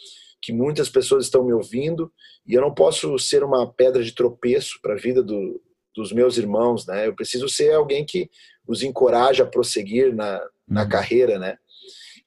que 0.41 0.53
muitas 0.53 0.89
pessoas 0.89 1.25
estão 1.25 1.45
me 1.45 1.53
ouvindo 1.53 2.13
e 2.47 2.55
eu 2.55 2.63
não 2.63 2.73
posso 2.73 3.19
ser 3.19 3.43
uma 3.43 3.71
pedra 3.73 4.03
de 4.03 4.15
tropeço 4.15 4.79
para 4.81 4.95
a 4.95 4.99
vida 4.99 5.23
do, 5.23 5.61
dos 5.95 6.13
meus 6.13 6.37
irmãos, 6.37 6.87
né? 6.87 7.07
Eu 7.07 7.15
preciso 7.15 7.49
ser 7.49 7.73
alguém 7.73 8.05
que 8.05 8.29
os 8.67 8.83
encoraja 8.83 9.45
a 9.45 9.47
prosseguir 9.47 10.15
na, 10.15 10.41
na 10.67 10.83
uhum. 10.83 10.89
carreira, 10.89 11.39
né? 11.39 11.57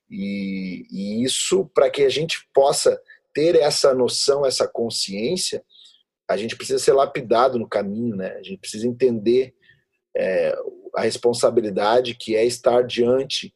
E, 0.09 0.85
e 0.91 1.23
isso, 1.23 1.69
para 1.73 1.89
que 1.89 2.03
a 2.03 2.09
gente 2.09 2.47
possa 2.53 2.97
ter 3.33 3.55
essa 3.55 3.93
noção, 3.93 4.45
essa 4.45 4.65
consciência, 4.65 5.61
a 6.27 6.37
gente 6.37 6.55
precisa 6.55 6.79
ser 6.79 6.93
lapidado 6.93 7.59
no 7.59 7.67
caminho, 7.67 8.15
né? 8.15 8.33
A 8.33 8.43
gente 8.43 8.57
precisa 8.57 8.87
entender 8.87 9.53
é, 10.15 10.57
a 10.95 11.01
responsabilidade 11.01 12.15
que 12.15 12.35
é 12.35 12.45
estar 12.45 12.83
diante 12.83 13.53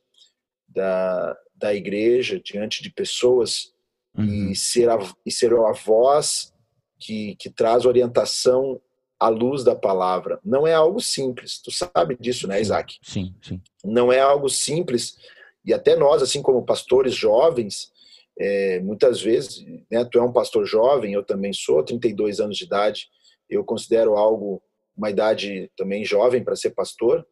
da, 0.67 1.38
da 1.55 1.73
igreja, 1.73 2.39
diante 2.39 2.83
de 2.83 2.91
pessoas 2.91 3.73
uhum. 4.17 4.51
e, 4.51 4.55
ser 4.55 4.89
a, 4.89 4.97
e 5.25 5.31
ser 5.31 5.53
a 5.53 5.71
voz 5.71 6.53
que, 6.99 7.35
que 7.38 7.49
traz 7.49 7.85
orientação 7.85 8.79
à 9.19 9.29
luz 9.29 9.63
da 9.63 9.75
palavra. 9.75 10.39
Não 10.43 10.67
é 10.67 10.73
algo 10.73 11.01
simples, 11.01 11.59
tu 11.59 11.71
sabe 11.71 12.15
disso, 12.19 12.47
né, 12.47 12.61
Isaac? 12.61 12.97
Sim, 13.01 13.35
sim. 13.41 13.61
Não 13.83 14.11
é 14.11 14.19
algo 14.19 14.49
simples, 14.49 15.17
e 15.65 15.73
até 15.73 15.95
nós, 15.95 16.21
assim 16.21 16.41
como 16.41 16.65
pastores 16.65 17.13
jovens, 17.13 17.91
é, 18.39 18.79
muitas 18.79 19.22
vezes, 19.22 19.65
né, 19.91 20.05
tu 20.10 20.17
é 20.17 20.24
um 20.24 20.31
pastor 20.31 20.65
jovem, 20.65 21.13
eu 21.13 21.24
também 21.24 21.51
sou, 21.51 21.84
32 21.84 22.39
anos 22.39 22.58
de 22.58 22.63
idade, 22.63 23.08
eu 23.50 23.63
considero 23.63 24.15
algo, 24.15 24.62
uma 24.96 25.10
idade 25.10 25.69
também 25.75 26.05
jovem 26.05 26.43
para 26.43 26.55
ser 26.55 26.69
pastor, 26.72 27.25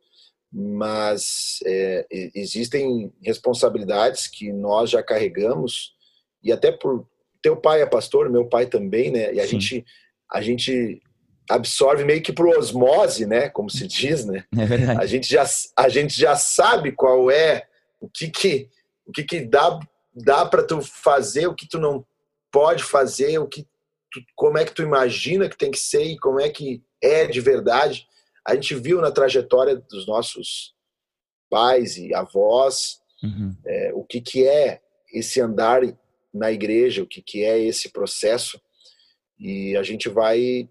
mas 0.52 1.60
é, 1.66 2.06
existem 2.36 3.12
responsabilidades 3.22 4.28
que 4.28 4.52
nós 4.52 4.90
já 4.90 5.04
carregamos 5.04 5.94
e 6.44 6.52
até 6.52 6.72
por 6.72 7.08
teu 7.42 7.56
pai 7.56 7.82
é 7.82 7.86
pastor, 7.86 8.30
meu 8.30 8.48
pai 8.48 8.66
também, 8.66 9.12
né? 9.12 9.34
E 9.34 9.40
a 9.40 9.44
Sim. 9.44 9.60
gente 9.60 9.86
a 10.32 10.42
gente 10.42 11.02
absorve 11.50 12.04
meio 12.04 12.22
que 12.22 12.34
por 12.34 12.48
osmose, 12.48 13.26
né? 13.26 13.50
Como 13.50 13.70
se 13.70 13.88
diz, 13.88 14.26
né? 14.26 14.44
É 14.58 14.66
verdade. 14.66 15.02
A 15.02 15.06
gente 15.06 15.30
já 15.30 15.46
a 15.76 15.90
gente 15.90 16.20
já 16.20 16.36
sabe 16.36 16.92
qual 16.92 17.30
é 17.30 17.64
o 18.00 18.10
que 18.10 18.30
que 18.30 18.70
o 19.06 19.12
que 19.12 19.24
que 19.24 19.42
dá 19.42 19.80
dá 20.24 20.46
para 20.46 20.64
tu 20.64 20.82
fazer, 20.82 21.48
o 21.48 21.56
que 21.56 21.68
tu 21.68 21.80
não 21.80 22.06
pode 22.52 22.84
fazer, 22.84 23.38
o 23.38 23.48
que 23.48 23.64
tu, 24.12 24.22
como 24.36 24.58
é 24.58 24.66
que 24.66 24.74
tu 24.74 24.82
imagina 24.82 25.50
que 25.50 25.58
tem 25.58 25.72
que 25.72 25.78
ser 25.78 26.04
e 26.04 26.18
como 26.18 26.40
é 26.40 26.50
que 26.50 26.84
é 27.02 27.28
de 27.28 27.40
verdade. 27.40 28.08
A 28.46 28.56
gente 28.56 28.74
viu 28.76 29.00
na 29.00 29.12
trajetória 29.12 29.76
dos 29.76 30.08
nossos 30.08 30.74
pais 31.50 31.98
e 31.98 32.14
avós 32.14 33.00
uhum. 33.24 33.56
é, 33.66 33.92
o 33.94 34.04
que 34.04 34.20
que 34.22 34.48
é 34.48 34.82
esse 35.14 35.40
andar 35.40 35.82
na 36.34 36.52
igreja, 36.52 37.04
o 37.04 37.08
que, 37.08 37.22
que 37.22 37.44
é 37.44 37.60
esse 37.60 37.90
processo. 37.90 38.60
E 39.40 39.76
a 39.78 39.84
gente 39.84 40.10
vai 40.10 40.70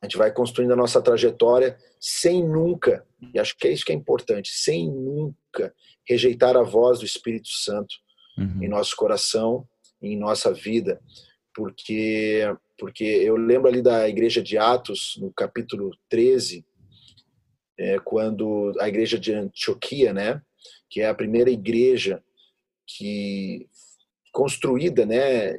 a 0.00 0.06
gente 0.06 0.16
vai 0.16 0.32
construindo 0.32 0.72
a 0.72 0.76
nossa 0.76 1.00
trajetória 1.00 1.78
sem 2.00 2.44
nunca, 2.44 3.06
e 3.32 3.38
acho 3.38 3.56
que 3.56 3.68
é 3.68 3.70
isso 3.70 3.84
que 3.84 3.92
é 3.92 3.94
importante, 3.94 4.50
sem 4.52 4.90
nunca 4.90 5.72
rejeitar 6.04 6.56
a 6.56 6.62
voz 6.62 6.98
do 6.98 7.06
Espírito 7.06 7.48
Santo 7.48 7.94
uhum. 8.36 8.62
em 8.62 8.68
nosso 8.68 8.96
coração, 8.96 9.66
em 10.00 10.16
nossa 10.16 10.52
vida, 10.52 11.00
porque 11.54 12.42
porque 12.78 13.04
eu 13.04 13.36
lembro 13.36 13.68
ali 13.68 13.80
da 13.80 14.08
igreja 14.08 14.42
de 14.42 14.58
Atos, 14.58 15.16
no 15.20 15.32
capítulo 15.32 15.96
13, 16.08 16.66
é, 17.78 17.96
quando 18.00 18.74
a 18.80 18.88
igreja 18.88 19.16
de 19.16 19.32
Antioquia, 19.32 20.12
né, 20.12 20.42
que 20.90 21.00
é 21.00 21.06
a 21.08 21.14
primeira 21.14 21.48
igreja 21.48 22.20
que 22.86 23.68
construída 24.32 25.06
né, 25.06 25.58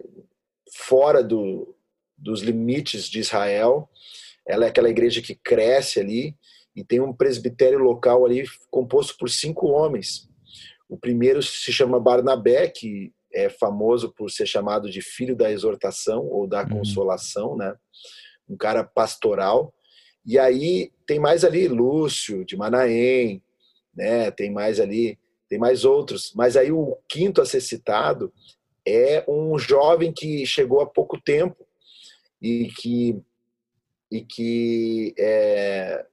fora 0.73 1.23
do, 1.23 1.75
dos 2.17 2.41
limites 2.41 3.09
de 3.09 3.19
Israel. 3.19 3.89
Ela 4.45 4.65
é 4.65 4.69
aquela 4.69 4.89
igreja 4.89 5.21
que 5.21 5.35
cresce 5.35 5.99
ali 5.99 6.35
e 6.75 6.83
tem 6.83 6.99
um 6.99 7.13
presbitério 7.13 7.79
local 7.79 8.25
ali 8.25 8.43
composto 8.69 9.15
por 9.17 9.29
cinco 9.29 9.67
homens. 9.67 10.29
O 10.93 10.97
primeiro 10.97 11.41
se 11.41 11.73
chama 11.73 11.99
Barnabé, 11.99 12.67
que 12.67 13.11
é 13.33 13.49
famoso 13.49 14.13
por 14.13 14.29
ser 14.29 14.45
chamado 14.45 14.91
de 14.91 15.01
filho 15.01 15.35
da 15.35 15.51
exortação 15.51 16.23
ou 16.27 16.45
da 16.45 16.61
uhum. 16.61 16.69
consolação, 16.69 17.57
né? 17.57 17.75
Um 18.47 18.55
cara 18.55 18.83
pastoral. 18.83 19.73
E 20.23 20.37
aí 20.37 20.91
tem 21.07 21.17
mais 21.17 21.43
ali 21.43 21.67
Lúcio 21.67 22.45
de 22.45 22.55
Manaém, 22.55 23.41
né? 23.95 24.29
Tem 24.29 24.51
mais 24.51 24.79
ali, 24.79 25.17
tem 25.49 25.57
mais 25.57 25.83
outros. 25.83 26.31
Mas 26.35 26.55
aí 26.55 26.71
o 26.71 26.95
quinto 27.09 27.41
a 27.41 27.45
ser 27.47 27.61
citado 27.61 28.31
é 28.85 29.25
um 29.27 29.57
jovem 29.57 30.13
que 30.13 30.45
chegou 30.45 30.79
há 30.79 30.85
pouco 30.85 31.19
tempo 31.19 31.65
e 32.39 32.67
que, 32.67 33.19
e 34.11 34.21
que 34.21 35.15
é, 35.17 36.05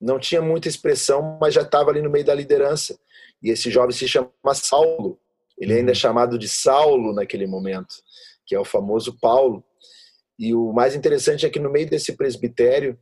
não 0.00 0.18
tinha 0.18 0.40
muita 0.40 0.68
expressão, 0.68 1.36
mas 1.38 1.52
já 1.52 1.60
estava 1.60 1.90
ali 1.90 2.00
no 2.00 2.08
meio 2.08 2.24
da 2.24 2.34
liderança. 2.34 2.98
E 3.46 3.50
esse 3.50 3.70
jovem 3.70 3.92
se 3.92 4.08
chama 4.08 4.28
Saulo. 4.54 5.20
Ele 5.56 5.72
ainda 5.72 5.92
é 5.92 5.94
uhum. 5.94 6.00
chamado 6.00 6.36
de 6.36 6.48
Saulo 6.48 7.14
naquele 7.14 7.46
momento, 7.46 7.94
que 8.44 8.56
é 8.56 8.58
o 8.58 8.64
famoso 8.64 9.16
Paulo. 9.20 9.62
E 10.36 10.52
o 10.52 10.72
mais 10.72 10.96
interessante 10.96 11.46
é 11.46 11.48
que 11.48 11.60
no 11.60 11.70
meio 11.70 11.88
desse 11.88 12.16
presbitério 12.16 12.98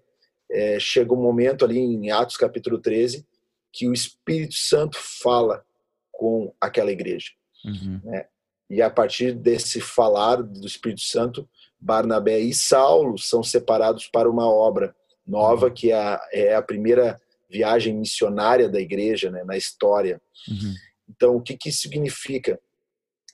é, 0.51 0.79
chega 0.79 1.15
um 1.15 1.23
momento 1.23 1.65
ali 1.65 1.79
em 1.79 2.11
Atos 2.11 2.37
capítulo 2.37 2.79
13 2.79 3.27
que 3.73 3.89
o 3.89 3.93
Espírito 3.95 4.55
Santo 4.55 4.99
fala 5.23 5.65
com 6.13 6.55
aquela 6.61 6.93
igreja. 6.93 7.31
Uhum. 7.65 8.01
Né? 8.05 8.27
E 8.69 8.83
a 8.83 8.91
partir 8.91 9.33
desse 9.33 9.81
falar 9.81 10.43
do 10.43 10.67
Espírito 10.67 11.01
Santo, 11.01 11.49
Barnabé 11.81 12.39
e 12.39 12.53
Saulo 12.53 13.17
são 13.17 13.43
separados 13.43 14.09
para 14.09 14.31
uma 14.31 14.47
obra 14.47 14.95
nova, 15.27 15.71
que 15.71 15.91
é 15.91 15.95
a, 15.95 16.29
é 16.31 16.55
a 16.55 16.61
primeira 16.61 17.19
viagem 17.55 17.95
missionária 17.95 18.69
da 18.69 18.81
igreja 18.81 19.31
né, 19.31 19.45
na 19.45 19.57
história. 19.57 20.21
Uhum. 20.49 20.75
Então, 21.09 21.37
o 21.37 21.41
que, 21.41 21.57
que 21.57 21.69
isso 21.69 21.83
significa? 21.83 22.59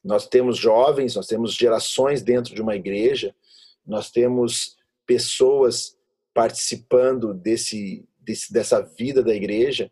Nós 0.04 0.28
temos 0.28 0.58
jovens, 0.58 1.16
nós 1.16 1.26
temos 1.26 1.54
gerações 1.54 2.20
dentro 2.22 2.54
de 2.54 2.60
uma 2.60 2.76
igreja, 2.76 3.34
nós 3.86 4.10
temos 4.10 4.76
pessoas 5.06 5.96
participando 6.34 7.32
desse, 7.32 8.06
desse 8.20 8.52
dessa 8.52 8.82
vida 8.82 9.22
da 9.22 9.34
igreja, 9.34 9.90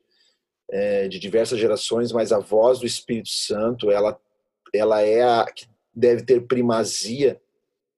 é, 0.71 1.09
de 1.09 1.19
diversas 1.19 1.59
gerações, 1.59 2.13
mas 2.13 2.31
a 2.31 2.39
voz 2.39 2.81
do 2.81 2.87
Espírito 2.87 3.31
Santo, 3.31 3.91
ela 3.91 4.19
ela 4.75 5.01
é 5.01 5.23
a 5.23 5.47
que 5.47 5.67
deve 5.95 6.23
ter 6.23 6.47
primazia 6.47 7.41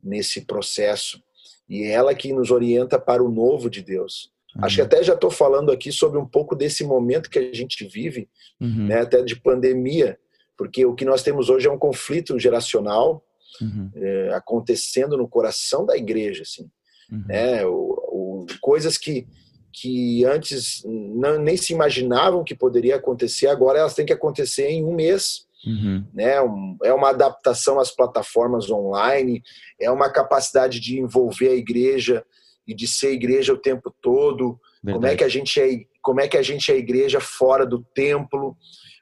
nesse 0.00 0.42
processo. 0.42 1.20
E 1.68 1.82
é 1.82 1.90
ela 1.90 2.14
que 2.14 2.32
nos 2.32 2.52
orienta 2.52 2.98
para 3.00 3.22
o 3.22 3.30
novo 3.30 3.68
de 3.68 3.82
Deus. 3.82 4.32
Uhum. 4.56 4.64
Acho 4.64 4.76
que 4.76 4.82
até 4.82 5.02
já 5.02 5.14
estou 5.14 5.30
falando 5.30 5.70
aqui 5.70 5.92
sobre 5.92 6.18
um 6.18 6.26
pouco 6.26 6.56
desse 6.56 6.84
momento 6.84 7.30
que 7.30 7.38
a 7.38 7.52
gente 7.52 7.86
vive, 7.86 8.28
uhum. 8.60 8.86
né, 8.86 9.00
até 9.00 9.22
de 9.22 9.36
pandemia, 9.36 10.18
porque 10.56 10.84
o 10.84 10.94
que 10.94 11.04
nós 11.04 11.22
temos 11.22 11.48
hoje 11.48 11.66
é 11.66 11.70
um 11.70 11.78
conflito 11.78 12.38
geracional 12.38 13.24
uhum. 13.60 13.90
é, 13.94 14.34
acontecendo 14.34 15.16
no 15.16 15.28
coração 15.28 15.86
da 15.86 15.96
igreja, 15.96 16.42
assim, 16.42 16.68
uhum. 17.10 17.24
né, 17.26 17.64
o, 17.64 17.70
o, 17.70 18.46
coisas 18.60 18.98
que 18.98 19.26
que 19.72 20.24
antes 20.24 20.82
não, 20.84 21.38
nem 21.38 21.56
se 21.56 21.72
imaginavam 21.72 22.44
que 22.44 22.54
poderia 22.54 22.96
acontecer, 22.96 23.46
agora 23.46 23.78
elas 23.78 23.94
têm 23.94 24.04
que 24.04 24.12
acontecer 24.12 24.68
em 24.68 24.84
um 24.84 24.94
mês. 24.94 25.46
Uhum. 25.64 26.04
Né? 26.12 26.40
Um, 26.40 26.76
é 26.82 26.92
uma 26.92 27.10
adaptação 27.10 27.78
às 27.78 27.90
plataformas 27.90 28.70
online, 28.70 29.42
é 29.78 29.90
uma 29.90 30.10
capacidade 30.10 30.80
de 30.80 30.98
envolver 30.98 31.48
a 31.48 31.54
igreja 31.54 32.24
e 32.70 32.74
de 32.74 32.86
ser 32.86 33.12
igreja 33.12 33.52
o 33.52 33.58
tempo 33.58 33.92
todo. 34.00 34.60
Verdade. 34.82 34.94
Como 34.94 35.06
é 35.06 35.16
que 35.16 35.24
a 35.24 35.28
gente 35.28 35.60
é, 35.60 35.84
como 36.00 36.20
é 36.20 36.28
que 36.28 36.36
a 36.36 36.42
gente 36.42 36.70
é 36.70 36.76
igreja 36.76 37.20
fora 37.20 37.66
do 37.66 37.82
templo? 37.82 38.56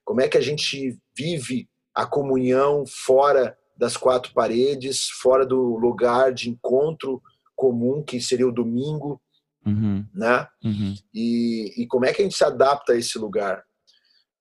Como 0.07 0.23
é 0.23 0.29
que 0.29 0.39
a 0.39 0.41
gente 0.41 0.99
vive 1.15 1.69
a 1.95 2.07
comunhão 2.07 2.85
fora 2.87 3.57
das 3.77 3.95
quatro 3.95 4.33
paredes, 4.33 5.11
fora 5.21 5.45
do 5.45 5.77
lugar 5.77 6.33
de 6.33 6.49
encontro 6.49 7.23
comum 7.55 8.03
que 8.03 8.21
seria 8.23 8.49
o 8.49 8.53
domingo, 8.53 9.21
uhum. 9.67 10.07
né? 10.15 10.49
Uhum. 10.65 10.95
E, 11.13 11.83
e 11.83 11.87
como 11.87 12.07
é 12.07 12.13
que 12.15 12.23
a 12.23 12.25
gente 12.25 12.37
se 12.37 12.45
adapta 12.45 12.95
a 12.95 12.97
esse 12.97 13.19
lugar? 13.19 13.63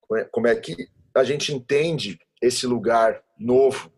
Como 0.02 0.20
é, 0.22 0.24
como 0.24 0.48
é 0.48 0.56
que 0.56 0.88
a 1.14 1.24
gente 1.26 1.54
entende 1.54 2.18
esse 2.42 2.66
lugar 2.66 3.22
novo, 3.38 3.92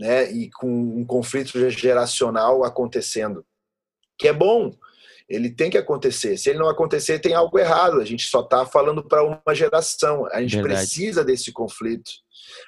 né? 0.00 0.28
E 0.32 0.50
com 0.50 0.68
um 0.68 1.04
conflito 1.04 1.70
geracional 1.70 2.64
acontecendo 2.64 3.46
que 4.18 4.28
é 4.28 4.32
bom. 4.32 4.72
Ele 5.28 5.50
tem 5.50 5.70
que 5.70 5.78
acontecer. 5.78 6.36
Se 6.36 6.50
ele 6.50 6.58
não 6.58 6.68
acontecer, 6.68 7.18
tem 7.18 7.34
algo 7.34 7.58
errado. 7.58 8.00
A 8.00 8.04
gente 8.04 8.28
só 8.28 8.40
está 8.40 8.64
falando 8.64 9.02
para 9.02 9.24
uma 9.24 9.54
geração. 9.54 10.26
A 10.26 10.40
gente 10.40 10.56
Verdade. 10.56 10.80
precisa 10.80 11.24
desse 11.24 11.52
conflito. 11.52 12.10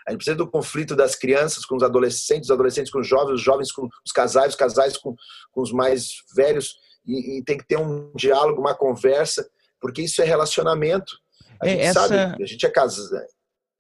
A 0.06 0.10
gente 0.10 0.18
precisa 0.18 0.36
do 0.36 0.50
conflito 0.50 0.96
das 0.96 1.14
crianças 1.14 1.64
com 1.64 1.76
os 1.76 1.82
adolescentes, 1.84 2.48
os 2.48 2.54
adolescentes 2.54 2.90
com 2.90 2.98
os 2.98 3.06
jovens, 3.06 3.34
os 3.34 3.42
jovens 3.42 3.70
com 3.70 3.88
os 4.04 4.12
casais, 4.12 4.50
os 4.50 4.56
casais 4.56 4.96
com, 4.96 5.14
com 5.52 5.62
os 5.62 5.72
mais 5.72 6.08
velhos. 6.34 6.74
E, 7.06 7.38
e, 7.38 7.44
tem 7.44 7.56
que 7.56 7.66
ter 7.66 7.78
um 7.78 8.12
diálogo, 8.14 8.60
uma 8.60 8.74
conversa, 8.74 9.48
porque 9.80 10.02
isso 10.02 10.20
é 10.20 10.24
relacionamento. 10.24 11.16
A 11.62 11.66
é, 11.66 11.70
gente 11.70 11.80
essa... 11.82 12.08
sabe, 12.08 12.42
a 12.42 12.46
gente 12.46 12.66
é 12.66 12.70
casado. 12.70 13.24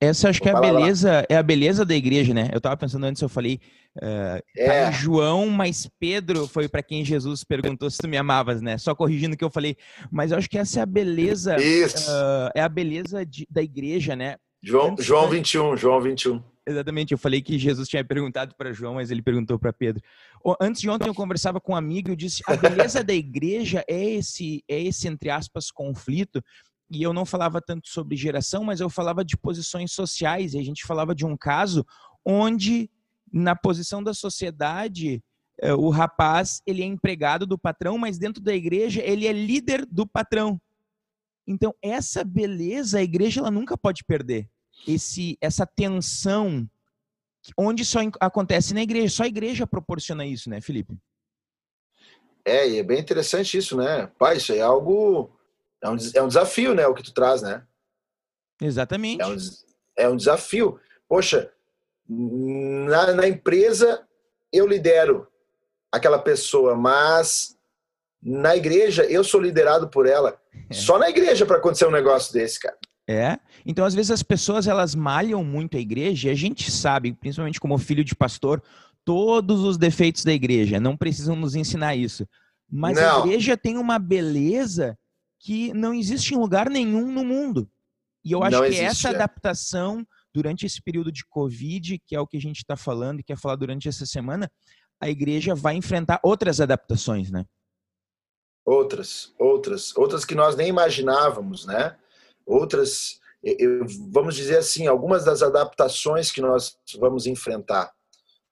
Essa 0.00 0.28
acho 0.28 0.38
Vou 0.38 0.44
que 0.44 0.48
é 0.50 0.56
a 0.56 0.60
beleza, 0.60 1.12
lá. 1.12 1.26
é 1.28 1.36
a 1.36 1.42
beleza 1.42 1.84
da 1.84 1.94
igreja, 1.94 2.32
né? 2.32 2.48
Eu 2.52 2.58
estava 2.58 2.76
pensando 2.76 3.04
antes, 3.04 3.20
eu 3.20 3.28
falei, 3.28 3.60
uh, 3.96 4.40
é. 4.56 4.84
Tá 4.84 4.90
João, 4.92 5.48
mas 5.48 5.90
Pedro 5.98 6.46
foi 6.46 6.68
para 6.68 6.84
quem 6.84 7.04
Jesus 7.04 7.42
perguntou 7.42 7.90
se 7.90 7.98
tu 7.98 8.06
me 8.06 8.16
amavas, 8.16 8.60
né? 8.60 8.78
Só 8.78 8.94
corrigindo 8.94 9.34
o 9.34 9.36
que 9.36 9.44
eu 9.44 9.50
falei. 9.50 9.76
Mas 10.10 10.30
eu 10.30 10.38
acho 10.38 10.48
que 10.48 10.56
essa 10.56 10.78
é 10.78 10.82
a 10.82 10.86
beleza, 10.86 11.56
uh, 11.56 12.50
é 12.54 12.62
a 12.62 12.68
beleza 12.68 13.26
de, 13.26 13.44
da 13.50 13.60
igreja, 13.60 14.14
né? 14.14 14.36
João, 14.62 14.92
antes, 14.92 15.04
João 15.04 15.28
21, 15.28 15.76
João 15.76 16.00
21. 16.00 16.42
Exatamente, 16.68 17.12
eu 17.12 17.18
falei 17.18 17.40
que 17.40 17.58
Jesus 17.58 17.88
tinha 17.88 18.04
perguntado 18.04 18.54
para 18.54 18.72
João, 18.72 18.94
mas 18.94 19.10
ele 19.10 19.22
perguntou 19.22 19.58
para 19.58 19.72
Pedro. 19.72 20.02
Antes 20.60 20.82
de 20.82 20.90
ontem 20.90 21.08
eu 21.08 21.14
conversava 21.14 21.58
com 21.60 21.72
um 21.72 21.76
amigo 21.76 22.10
e 22.10 22.12
eu 22.12 22.16
disse: 22.16 22.42
a 22.46 22.54
beleza 22.56 23.02
da 23.02 23.14
igreja 23.14 23.82
é 23.88 24.04
esse, 24.04 24.62
é 24.68 24.80
esse 24.80 25.08
entre 25.08 25.30
aspas 25.30 25.70
conflito 25.70 26.42
e 26.90 27.02
eu 27.02 27.12
não 27.12 27.26
falava 27.26 27.60
tanto 27.60 27.88
sobre 27.88 28.16
geração, 28.16 28.64
mas 28.64 28.80
eu 28.80 28.88
falava 28.88 29.24
de 29.24 29.36
posições 29.36 29.92
sociais, 29.92 30.54
e 30.54 30.58
a 30.58 30.62
gente 30.62 30.86
falava 30.86 31.14
de 31.14 31.26
um 31.26 31.36
caso 31.36 31.86
onde, 32.24 32.90
na 33.32 33.54
posição 33.54 34.02
da 34.02 34.14
sociedade, 34.14 35.22
eh, 35.60 35.74
o 35.74 35.90
rapaz 35.90 36.62
ele 36.66 36.82
é 36.82 36.86
empregado 36.86 37.46
do 37.46 37.58
patrão, 37.58 37.98
mas 37.98 38.18
dentro 38.18 38.42
da 38.42 38.54
igreja 38.54 39.02
ele 39.02 39.26
é 39.26 39.32
líder 39.32 39.84
do 39.86 40.06
patrão. 40.06 40.60
Então, 41.46 41.74
essa 41.82 42.24
beleza, 42.24 42.98
a 42.98 43.02
igreja 43.02 43.40
ela 43.40 43.50
nunca 43.50 43.76
pode 43.76 44.04
perder. 44.04 44.48
Esse, 44.86 45.36
essa 45.40 45.66
tensão, 45.66 46.68
onde 47.56 47.84
só 47.84 48.00
acontece 48.20 48.74
na 48.74 48.82
igreja, 48.82 49.14
só 49.14 49.22
a 49.24 49.28
igreja 49.28 49.66
proporciona 49.66 50.26
isso, 50.26 50.48
né, 50.50 50.60
Felipe? 50.60 50.98
É, 52.44 52.68
e 52.68 52.78
é 52.78 52.82
bem 52.82 52.98
interessante 52.98 53.58
isso, 53.58 53.76
né? 53.76 54.06
Pai, 54.18 54.36
isso 54.36 54.52
é 54.52 54.60
algo 54.60 55.30
é 55.82 55.88
um, 55.88 55.96
é 56.14 56.22
um 56.22 56.28
desafio, 56.28 56.74
né? 56.74 56.86
O 56.86 56.94
que 56.94 57.02
tu 57.02 57.12
traz, 57.12 57.42
né? 57.42 57.62
Exatamente. 58.60 59.22
É 59.22 59.26
um, 59.26 59.36
é 59.96 60.08
um 60.08 60.16
desafio. 60.16 60.78
Poxa, 61.08 61.50
na, 62.08 63.12
na 63.12 63.28
empresa 63.28 64.02
eu 64.52 64.66
lidero 64.66 65.26
aquela 65.92 66.18
pessoa, 66.18 66.74
mas 66.74 67.56
na 68.22 68.56
igreja 68.56 69.04
eu 69.04 69.22
sou 69.22 69.40
liderado 69.40 69.88
por 69.88 70.06
ela. 70.06 70.40
É. 70.68 70.74
Só 70.74 70.98
na 70.98 71.08
igreja 71.08 71.46
para 71.46 71.56
acontecer 71.56 71.86
um 71.86 71.92
negócio 71.92 72.32
desse, 72.32 72.58
cara. 72.58 72.76
É. 73.08 73.38
Então, 73.64 73.86
às 73.86 73.94
vezes, 73.94 74.10
as 74.10 74.22
pessoas 74.22 74.66
elas 74.66 74.94
malham 74.94 75.42
muito 75.42 75.78
a 75.78 75.80
igreja 75.80 76.28
e 76.28 76.30
a 76.30 76.34
gente 76.34 76.70
sabe, 76.70 77.14
principalmente 77.14 77.58
como 77.58 77.78
filho 77.78 78.04
de 78.04 78.14
pastor, 78.14 78.62
todos 79.02 79.64
os 79.64 79.78
defeitos 79.78 80.24
da 80.24 80.32
igreja. 80.32 80.78
Não 80.78 80.94
precisam 80.94 81.34
nos 81.34 81.54
ensinar 81.54 81.96
isso. 81.96 82.28
Mas 82.70 82.98
não. 82.98 83.22
a 83.22 83.26
igreja 83.26 83.56
tem 83.56 83.78
uma 83.78 83.98
beleza 83.98 84.98
que 85.38 85.72
não 85.72 85.94
existe 85.94 86.34
em 86.34 86.38
lugar 86.38 86.68
nenhum 86.68 87.10
no 87.10 87.24
mundo. 87.24 87.70
E 88.24 88.32
eu 88.32 88.42
acho 88.42 88.56
não 88.56 88.62
que 88.62 88.68
existe, 88.68 88.84
essa 88.84 89.08
é. 89.08 89.14
adaptação 89.14 90.06
durante 90.34 90.66
esse 90.66 90.82
período 90.82 91.10
de 91.10 91.24
Covid, 91.26 91.98
que 92.06 92.14
é 92.14 92.20
o 92.20 92.26
que 92.26 92.36
a 92.36 92.40
gente 92.40 92.58
está 92.58 92.76
falando 92.76 93.20
e 93.20 93.24
quer 93.24 93.38
falar 93.38 93.56
durante 93.56 93.88
essa 93.88 94.04
semana, 94.04 94.50
a 95.00 95.08
igreja 95.08 95.54
vai 95.54 95.74
enfrentar 95.74 96.20
outras 96.22 96.60
adaptações, 96.60 97.30
né? 97.30 97.44
Outras, 98.64 99.32
outras, 99.38 99.96
outras 99.96 100.24
que 100.24 100.34
nós 100.34 100.54
nem 100.54 100.68
imaginávamos, 100.68 101.64
né? 101.64 101.96
Outras, 102.44 103.18
eu, 103.42 103.86
vamos 104.10 104.34
dizer 104.34 104.58
assim, 104.58 104.86
algumas 104.86 105.24
das 105.24 105.42
adaptações 105.42 106.30
que 106.30 106.40
nós 106.40 106.76
vamos 106.98 107.26
enfrentar, 107.26 107.92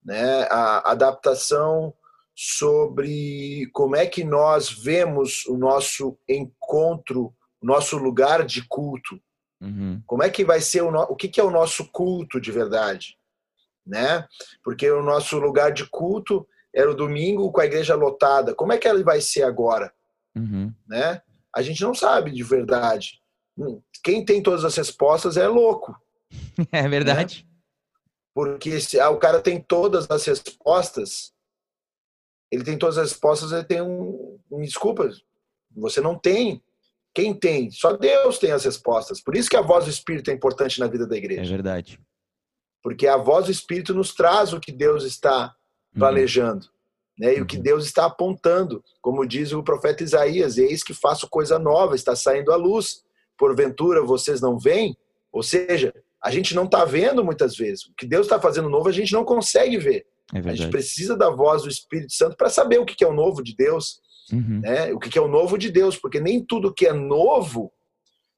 né? 0.02 0.44
A 0.44 0.92
adaptação 0.92 1.92
sobre 2.36 3.66
como 3.72 3.96
é 3.96 4.06
que 4.06 4.22
nós 4.22 4.68
vemos 4.70 5.46
o 5.46 5.56
nosso 5.56 6.18
encontro, 6.28 7.34
o 7.62 7.66
nosso 7.66 7.96
lugar 7.96 8.44
de 8.44 8.62
culto. 8.68 9.18
Uhum. 9.58 10.02
Como 10.06 10.22
é 10.22 10.28
que 10.28 10.44
vai 10.44 10.60
ser 10.60 10.82
o, 10.82 10.90
no... 10.90 11.00
o 11.04 11.16
que, 11.16 11.28
que 11.28 11.40
é 11.40 11.44
o 11.44 11.50
nosso 11.50 11.90
culto 11.90 12.38
de 12.38 12.52
verdade, 12.52 13.16
né? 13.86 14.28
Porque 14.62 14.90
o 14.90 15.02
nosso 15.02 15.38
lugar 15.38 15.72
de 15.72 15.88
culto 15.88 16.46
era 16.74 16.90
o 16.90 16.94
domingo 16.94 17.50
com 17.50 17.60
a 17.62 17.64
igreja 17.64 17.94
lotada. 17.94 18.54
Como 18.54 18.70
é 18.70 18.76
que 18.76 18.86
ele 18.86 19.02
vai 19.02 19.22
ser 19.22 19.44
agora, 19.44 19.90
uhum. 20.36 20.70
né? 20.86 21.22
A 21.54 21.62
gente 21.62 21.80
não 21.82 21.94
sabe 21.94 22.30
de 22.30 22.42
verdade. 22.42 23.18
Hum, 23.56 23.80
quem 24.04 24.22
tem 24.22 24.42
todas 24.42 24.62
as 24.62 24.76
respostas 24.76 25.38
é 25.38 25.48
louco. 25.48 25.96
É 26.70 26.86
verdade. 26.86 27.46
Né? 27.48 27.56
Porque 28.34 28.78
se 28.78 29.00
ah, 29.00 29.08
o 29.08 29.16
cara 29.16 29.40
tem 29.40 29.58
todas 29.58 30.10
as 30.10 30.26
respostas, 30.26 31.32
ele 32.56 32.64
tem 32.64 32.78
todas 32.78 32.96
as 32.98 33.10
respostas, 33.10 33.52
ele 33.52 33.64
tem 33.64 33.82
um, 33.82 34.38
um 34.50 34.62
desculpa, 34.62 35.10
você 35.76 36.00
não 36.00 36.18
tem. 36.18 36.62
Quem 37.14 37.34
tem? 37.34 37.70
Só 37.70 37.92
Deus 37.92 38.38
tem 38.38 38.50
as 38.50 38.64
respostas. 38.64 39.22
Por 39.22 39.36
isso 39.36 39.48
que 39.48 39.56
a 39.56 39.62
voz 39.62 39.84
do 39.84 39.90
Espírito 39.90 40.30
é 40.30 40.34
importante 40.34 40.80
na 40.80 40.86
vida 40.86 41.06
da 41.06 41.16
igreja. 41.16 41.42
É 41.42 41.44
verdade. 41.44 42.00
Porque 42.82 43.06
a 43.06 43.16
voz 43.16 43.46
do 43.46 43.50
Espírito 43.52 43.94
nos 43.94 44.14
traz 44.14 44.52
o 44.52 44.60
que 44.60 44.72
Deus 44.72 45.04
está 45.04 45.54
uhum. 45.94 46.00
planejando. 46.00 46.66
Né? 47.18 47.34
E 47.34 47.36
uhum. 47.36 47.42
o 47.42 47.46
que 47.46 47.56
uhum. 47.56 47.62
Deus 47.62 47.84
está 47.84 48.06
apontando. 48.06 48.82
Como 49.00 49.26
diz 49.26 49.52
o 49.52 49.62
profeta 49.62 50.02
Isaías, 50.02 50.58
eis 50.58 50.82
que 50.82 50.94
faço 50.94 51.28
coisa 51.28 51.58
nova, 51.58 51.94
está 51.94 52.16
saindo 52.16 52.52
à 52.52 52.56
luz. 52.56 53.02
Porventura 53.38 54.02
vocês 54.02 54.40
não 54.40 54.58
veem? 54.58 54.96
Ou 55.32 55.42
seja, 55.42 55.94
a 56.22 56.30
gente 56.30 56.54
não 56.54 56.64
está 56.64 56.84
vendo 56.84 57.24
muitas 57.24 57.56
vezes. 57.56 57.84
O 57.86 57.94
que 57.94 58.06
Deus 58.06 58.26
está 58.26 58.40
fazendo 58.40 58.70
novo, 58.70 58.88
a 58.88 58.92
gente 58.92 59.12
não 59.12 59.24
consegue 59.24 59.78
ver. 59.78 60.06
É 60.34 60.38
a 60.38 60.54
gente 60.54 60.70
precisa 60.70 61.16
da 61.16 61.30
voz 61.30 61.62
do 61.62 61.68
Espírito 61.68 62.12
Santo 62.12 62.36
para 62.36 62.50
saber 62.50 62.78
o 62.78 62.84
que 62.84 63.04
é 63.04 63.06
o 63.06 63.14
novo 63.14 63.42
de 63.42 63.54
Deus, 63.54 64.00
uhum. 64.32 64.60
né? 64.60 64.92
o 64.92 64.98
que 64.98 65.16
é 65.16 65.22
o 65.22 65.28
novo 65.28 65.56
de 65.56 65.70
Deus, 65.70 65.96
porque 65.96 66.18
nem 66.18 66.44
tudo 66.44 66.74
que 66.74 66.86
é 66.86 66.92
novo 66.92 67.72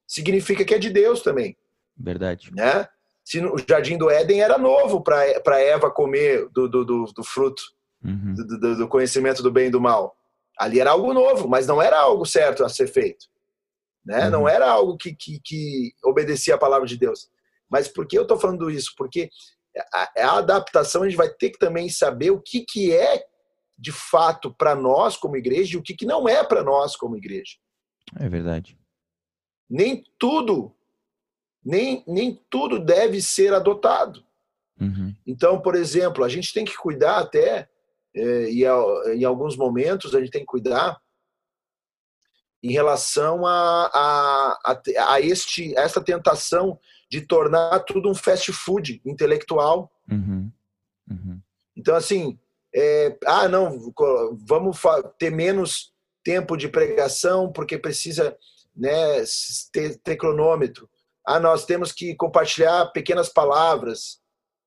significa 0.07 0.63
que 0.63 0.73
é 0.73 0.79
de 0.79 0.89
Deus 0.89 1.21
também. 1.21 1.57
Verdade. 1.97 2.51
Né? 2.53 2.87
Se 3.23 3.39
o 3.39 3.57
jardim 3.67 3.97
do 3.97 4.09
Éden 4.09 4.41
era 4.41 4.57
novo 4.57 5.01
para 5.01 5.59
Eva 5.59 5.91
comer 5.91 6.47
do, 6.49 6.67
do, 6.67 6.85
do, 6.85 7.05
do 7.05 7.23
fruto 7.23 7.61
uhum. 8.03 8.33
do, 8.33 8.77
do, 8.77 8.87
conhecimento 8.87 9.43
do 9.43 9.51
bem 9.51 9.67
e 9.67 9.71
do 9.71 9.81
mal. 9.81 10.15
Ali 10.57 10.79
era 10.79 10.91
algo 10.91 11.13
novo, 11.13 11.47
mas 11.47 11.67
não 11.67 11.81
era 11.81 11.99
algo 11.99 12.25
certo 12.25 12.63
a 12.63 12.69
ser 12.69 12.87
feito. 12.87 13.27
Né? 14.05 14.25
Uhum. 14.25 14.31
Não 14.31 14.49
era 14.49 14.69
algo 14.69 14.97
que, 14.97 15.13
que, 15.13 15.39
que 15.43 15.93
obedecia 16.03 16.55
a 16.55 16.59
palavra 16.59 16.87
de 16.87 16.97
Deus. 16.97 17.29
Mas 17.69 17.87
por 17.87 18.07
que 18.07 18.17
eu 18.17 18.23
estou 18.23 18.39
falando 18.39 18.69
isso? 18.69 18.93
Porque 18.97 19.29
a, 19.93 20.11
a 20.17 20.37
adaptação 20.37 21.03
a 21.03 21.09
gente 21.09 21.17
vai 21.17 21.29
ter 21.29 21.51
que 21.51 21.59
também 21.59 21.89
saber 21.89 22.31
o 22.31 22.41
que, 22.41 22.65
que 22.67 22.93
é 22.93 23.23
de 23.77 23.91
fato 23.91 24.53
para 24.53 24.75
nós 24.75 25.15
como 25.15 25.37
igreja 25.37 25.75
e 25.75 25.77
o 25.77 25.83
que, 25.83 25.95
que 25.95 26.05
não 26.05 26.27
é 26.27 26.43
para 26.43 26.63
nós 26.63 26.95
como 26.95 27.15
igreja. 27.15 27.57
É 28.19 28.27
verdade. 28.27 28.77
Nem 29.69 30.03
tudo, 30.17 30.75
nem, 31.63 32.03
nem 32.07 32.43
tudo 32.49 32.79
deve 32.79 33.21
ser 33.21 33.53
adotado. 33.53 34.25
Uhum. 34.79 35.15
Então, 35.25 35.61
por 35.61 35.75
exemplo, 35.75 36.23
a 36.23 36.29
gente 36.29 36.53
tem 36.53 36.65
que 36.65 36.75
cuidar 36.75 37.19
até 37.19 37.69
é, 38.15 38.49
e 38.49 38.63
em 39.15 39.23
alguns 39.23 39.55
momentos 39.55 40.15
a 40.15 40.19
gente 40.19 40.31
tem 40.31 40.41
que 40.41 40.47
cuidar 40.47 40.99
em 42.61 42.71
relação 42.71 43.45
a, 43.45 43.85
a, 43.93 44.59
a, 44.65 45.13
a 45.13 45.21
este, 45.21 45.77
a 45.77 45.81
esta 45.81 46.03
tentação 46.03 46.77
de 47.09 47.21
tornar 47.21 47.79
tudo 47.79 48.09
um 48.09 48.15
fast 48.15 48.51
food 48.53 49.01
intelectual. 49.03 49.91
Uhum. 50.09 50.51
Uhum. 51.09 51.41
Então, 51.75 51.95
assim, 51.95 52.37
é, 52.73 53.17
ah, 53.25 53.47
não, 53.47 53.93
vamos 54.45 54.79
ter 55.17 55.31
menos 55.31 55.91
tempo 56.23 56.55
de 56.55 56.67
pregação 56.67 57.51
porque 57.51 57.77
precisa 57.77 58.37
né, 58.75 59.23
ter, 59.71 59.97
ter 59.97 60.15
cronômetro. 60.15 60.87
Ah, 61.25 61.39
nós 61.39 61.65
temos 61.65 61.91
que 61.91 62.15
compartilhar 62.15 62.87
pequenas 62.87 63.29
palavras. 63.29 64.19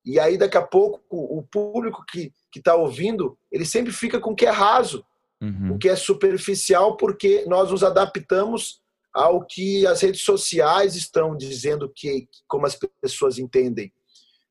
E 0.05 0.19
aí, 0.19 0.37
daqui 0.37 0.57
a 0.57 0.63
pouco, 0.63 1.01
o 1.11 1.43
público 1.45 2.05
que 2.11 2.33
está 2.57 2.75
ouvindo, 2.75 3.39
ele 3.53 3.65
sempre 3.65 3.93
fica 3.93 4.19
com 4.19 4.33
o 4.33 4.35
que 4.35 4.47
é 4.47 4.51
raso, 4.51 5.05
uhum. 5.41 5.75
o 5.75 5.79
que 5.79 5.89
é 5.89 5.95
superficial, 5.95 6.97
porque 6.97 7.45
nós 7.47 7.71
nos 7.71 7.85
adaptamos 7.85 8.82
ao 9.13 9.45
que 9.45 9.87
as 9.87 10.01
redes 10.01 10.23
sociais 10.23 10.97
estão 10.97 11.37
dizendo 11.37 11.91
que 11.95 12.29
como 12.49 12.67
as 12.67 12.79
pessoas 13.01 13.39
entendem. 13.39 13.93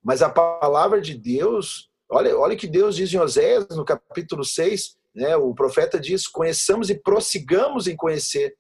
Mas 0.04 0.22
a 0.22 0.30
palavra 0.30 1.02
de 1.02 1.16
Deus, 1.16 1.90
olha, 2.10 2.38
olha 2.38 2.56
que 2.56 2.68
Deus 2.68 2.96
diz 2.96 3.14
em 3.14 3.20
Oséias, 3.20 3.68
no 3.70 3.86
capítulo 3.86 4.44
6, 4.44 4.96
né, 5.16 5.36
o 5.36 5.54
profeta 5.54 6.00
diz: 6.00 6.28
conheçamos 6.28 6.90
e 6.90 6.96
prossigamos 6.96 7.88
em 7.88 7.96
conhecer. 7.96 8.56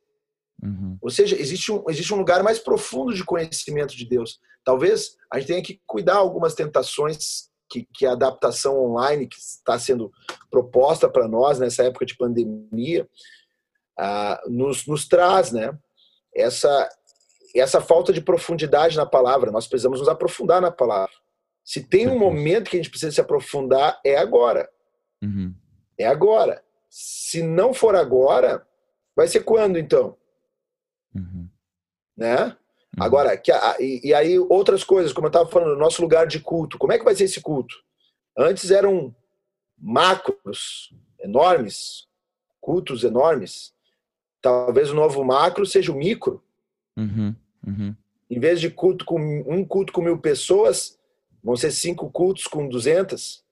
Uhum. 0.62 0.98
Ou 1.02 1.10
seja, 1.10 1.40
existe 1.40 1.72
um, 1.72 1.84
existe 1.90 2.14
um 2.14 2.18
lugar 2.18 2.44
mais 2.44 2.60
profundo 2.60 3.14
de 3.14 3.24
conhecimento 3.24 3.96
de 3.96 4.06
Deus. 4.06 4.40
Talvez 4.64 5.18
a 5.32 5.40
gente 5.40 5.48
tenha 5.48 5.64
que 5.64 5.82
cuidar 5.88 6.16
algumas 6.16 6.54
tentações 6.54 7.50
que, 7.68 7.88
que 7.94 8.06
a 8.06 8.12
adaptação 8.12 8.78
online 8.78 9.28
que 9.28 9.38
está 9.38 9.80
sendo 9.80 10.12
proposta 10.52 11.10
para 11.10 11.28
nós 11.28 11.58
nessa 11.58 11.84
época 11.84 12.06
de 12.06 12.16
pandemia 12.16 13.08
uh, 14.00 14.50
nos, 14.50 14.86
nos 14.86 15.08
traz, 15.08 15.52
né? 15.52 15.76
Essa, 16.36 16.90
essa 17.56 17.82
falta 17.82 18.14
de 18.14 18.22
profundidade 18.22 18.98
na 18.98 19.06
palavra. 19.06 19.52
Nós 19.52 19.68
precisamos 19.68 20.00
nos 20.00 20.10
aprofundar 20.10 20.62
na 20.62 20.72
palavra. 20.72 21.14
Se 21.64 21.84
tem 21.84 22.08
um 22.08 22.18
momento 22.18 22.70
que 22.70 22.78
a 22.78 22.80
gente 22.80 22.90
precisa 22.90 23.12
se 23.12 23.22
aprofundar, 23.22 24.00
é 24.04 24.18
agora. 24.18 24.70
Uhum. 25.22 25.54
É 25.98 26.08
agora. 26.08 26.64
Se 26.90 27.42
não 27.44 27.74
for 27.74 27.96
agora, 27.96 28.66
vai 29.16 29.28
ser 29.28 29.42
quando 29.42 29.78
então? 29.78 30.18
Uhum. 31.16 31.48
Né? 32.18 32.46
Uhum. 32.46 33.04
Agora, 33.04 33.38
que, 33.38 33.52
e, 33.80 34.10
e, 34.10 34.14
aí 34.14 34.38
outras 34.38 34.84
coisas, 34.84 35.14
como 35.14 35.28
eu 35.28 35.30
estava 35.30 35.50
falando, 35.50 35.78
nosso 35.78 36.02
lugar 36.02 36.28
de 36.28 36.40
culto. 36.40 36.78
Como 36.78 36.92
é 36.92 36.98
que 36.98 37.06
vai 37.06 37.16
ser 37.16 37.26
esse 37.26 37.40
culto? 37.40 37.76
Antes 38.38 38.72
eram 38.72 39.16
macros 39.78 40.94
enormes, 41.20 42.08
cultos 42.60 43.04
enormes. 43.04 43.74
Talvez 44.42 44.90
o 44.90 44.96
novo 44.96 45.24
macro 45.24 45.66
seja 45.66 45.92
o 45.92 45.96
micro. 45.96 46.44
Uhum. 46.98 47.36
Uhum. 47.66 47.96
Em 48.30 48.40
vez 48.40 48.60
de 48.60 48.70
culto 48.70 49.06
com 49.06 49.20
um 49.48 49.64
culto 49.66 49.94
com 49.94 50.02
mil 50.02 50.18
pessoas, 50.18 50.98
vão 51.44 51.56
ser 51.56 51.72
cinco 51.72 52.10
cultos 52.10 52.46
com 52.46 52.68
duzentas. 52.68 53.44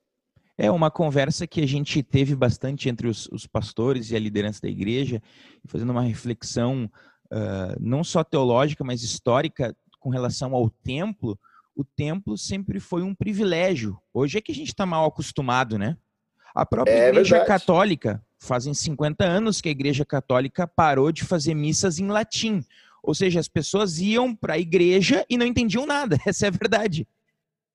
É 0.58 0.70
uma 0.70 0.92
conversa 0.92 1.48
que 1.48 1.62
a 1.62 1.68
gente 1.68 2.04
teve 2.04 2.36
bastante 2.36 2.90
entre 2.90 3.08
os, 3.08 3.28
os 3.32 3.48
pastores 3.48 4.12
e 4.12 4.16
a 4.16 4.20
liderança 4.20 4.62
da 4.62 4.68
igreja, 4.68 5.22
fazendo 5.66 5.92
uma 5.92 6.02
reflexão 6.02 6.90
uh, 7.32 7.76
não 7.80 8.04
só 8.04 8.24
teológica, 8.24 8.84
mas 8.84 9.02
histórica 9.02 9.76
com 10.00 10.10
relação 10.10 10.54
ao 10.54 10.70
templo. 10.70 11.40
O 11.76 11.84
templo 11.84 12.38
sempre 12.38 12.80
foi 12.80 13.04
um 13.04 13.16
privilégio. 13.16 13.98
Hoje 14.14 14.38
é 14.38 14.42
que 14.42 14.52
a 14.52 14.56
gente 14.56 14.68
está 14.68 14.86
mal 14.86 15.06
acostumado, 15.06 15.78
né? 15.78 15.96
A 16.54 16.66
própria 16.66 16.94
é 16.94 17.10
Igreja 17.10 17.38
verdade. 17.38 17.48
Católica, 17.48 18.26
fazem 18.40 18.74
50 18.74 19.24
anos 19.24 19.62
que 19.62 19.70
a 19.70 19.72
Igreja 19.72 20.06
Católica 20.06 20.68
parou 20.68 21.12
de 21.12 21.24
fazer 21.24 21.54
missas 21.54 22.00
em 22.00 22.08
latim. 22.08 22.64
Ou 23.04 23.14
seja, 23.14 23.40
as 23.40 23.48
pessoas 23.48 24.00
iam 24.00 24.36
para 24.36 24.54
a 24.54 24.60
igreja 24.60 25.26
e 25.30 25.38
não 25.38 25.46
entendiam 25.46 25.86
nada. 25.86 26.18
Essa 26.26 26.46
é 26.46 26.48
a 26.48 26.52
verdade. 26.52 27.08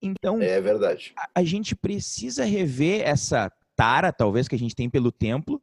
Então, 0.03 0.41
é 0.41 0.61
verdade. 0.61 1.13
A, 1.17 1.41
a, 1.41 1.45
gente 1.45 1.75
precisa 1.75 2.45
rever 2.45 3.01
essa 3.03 3.51
tara, 3.75 4.13
talvez, 4.13 4.47
que 4.47 4.55
a 4.55 4.59
gente 4.59 4.75
tem 4.75 4.91
pelo 4.91 5.11
templo. 5.11 5.63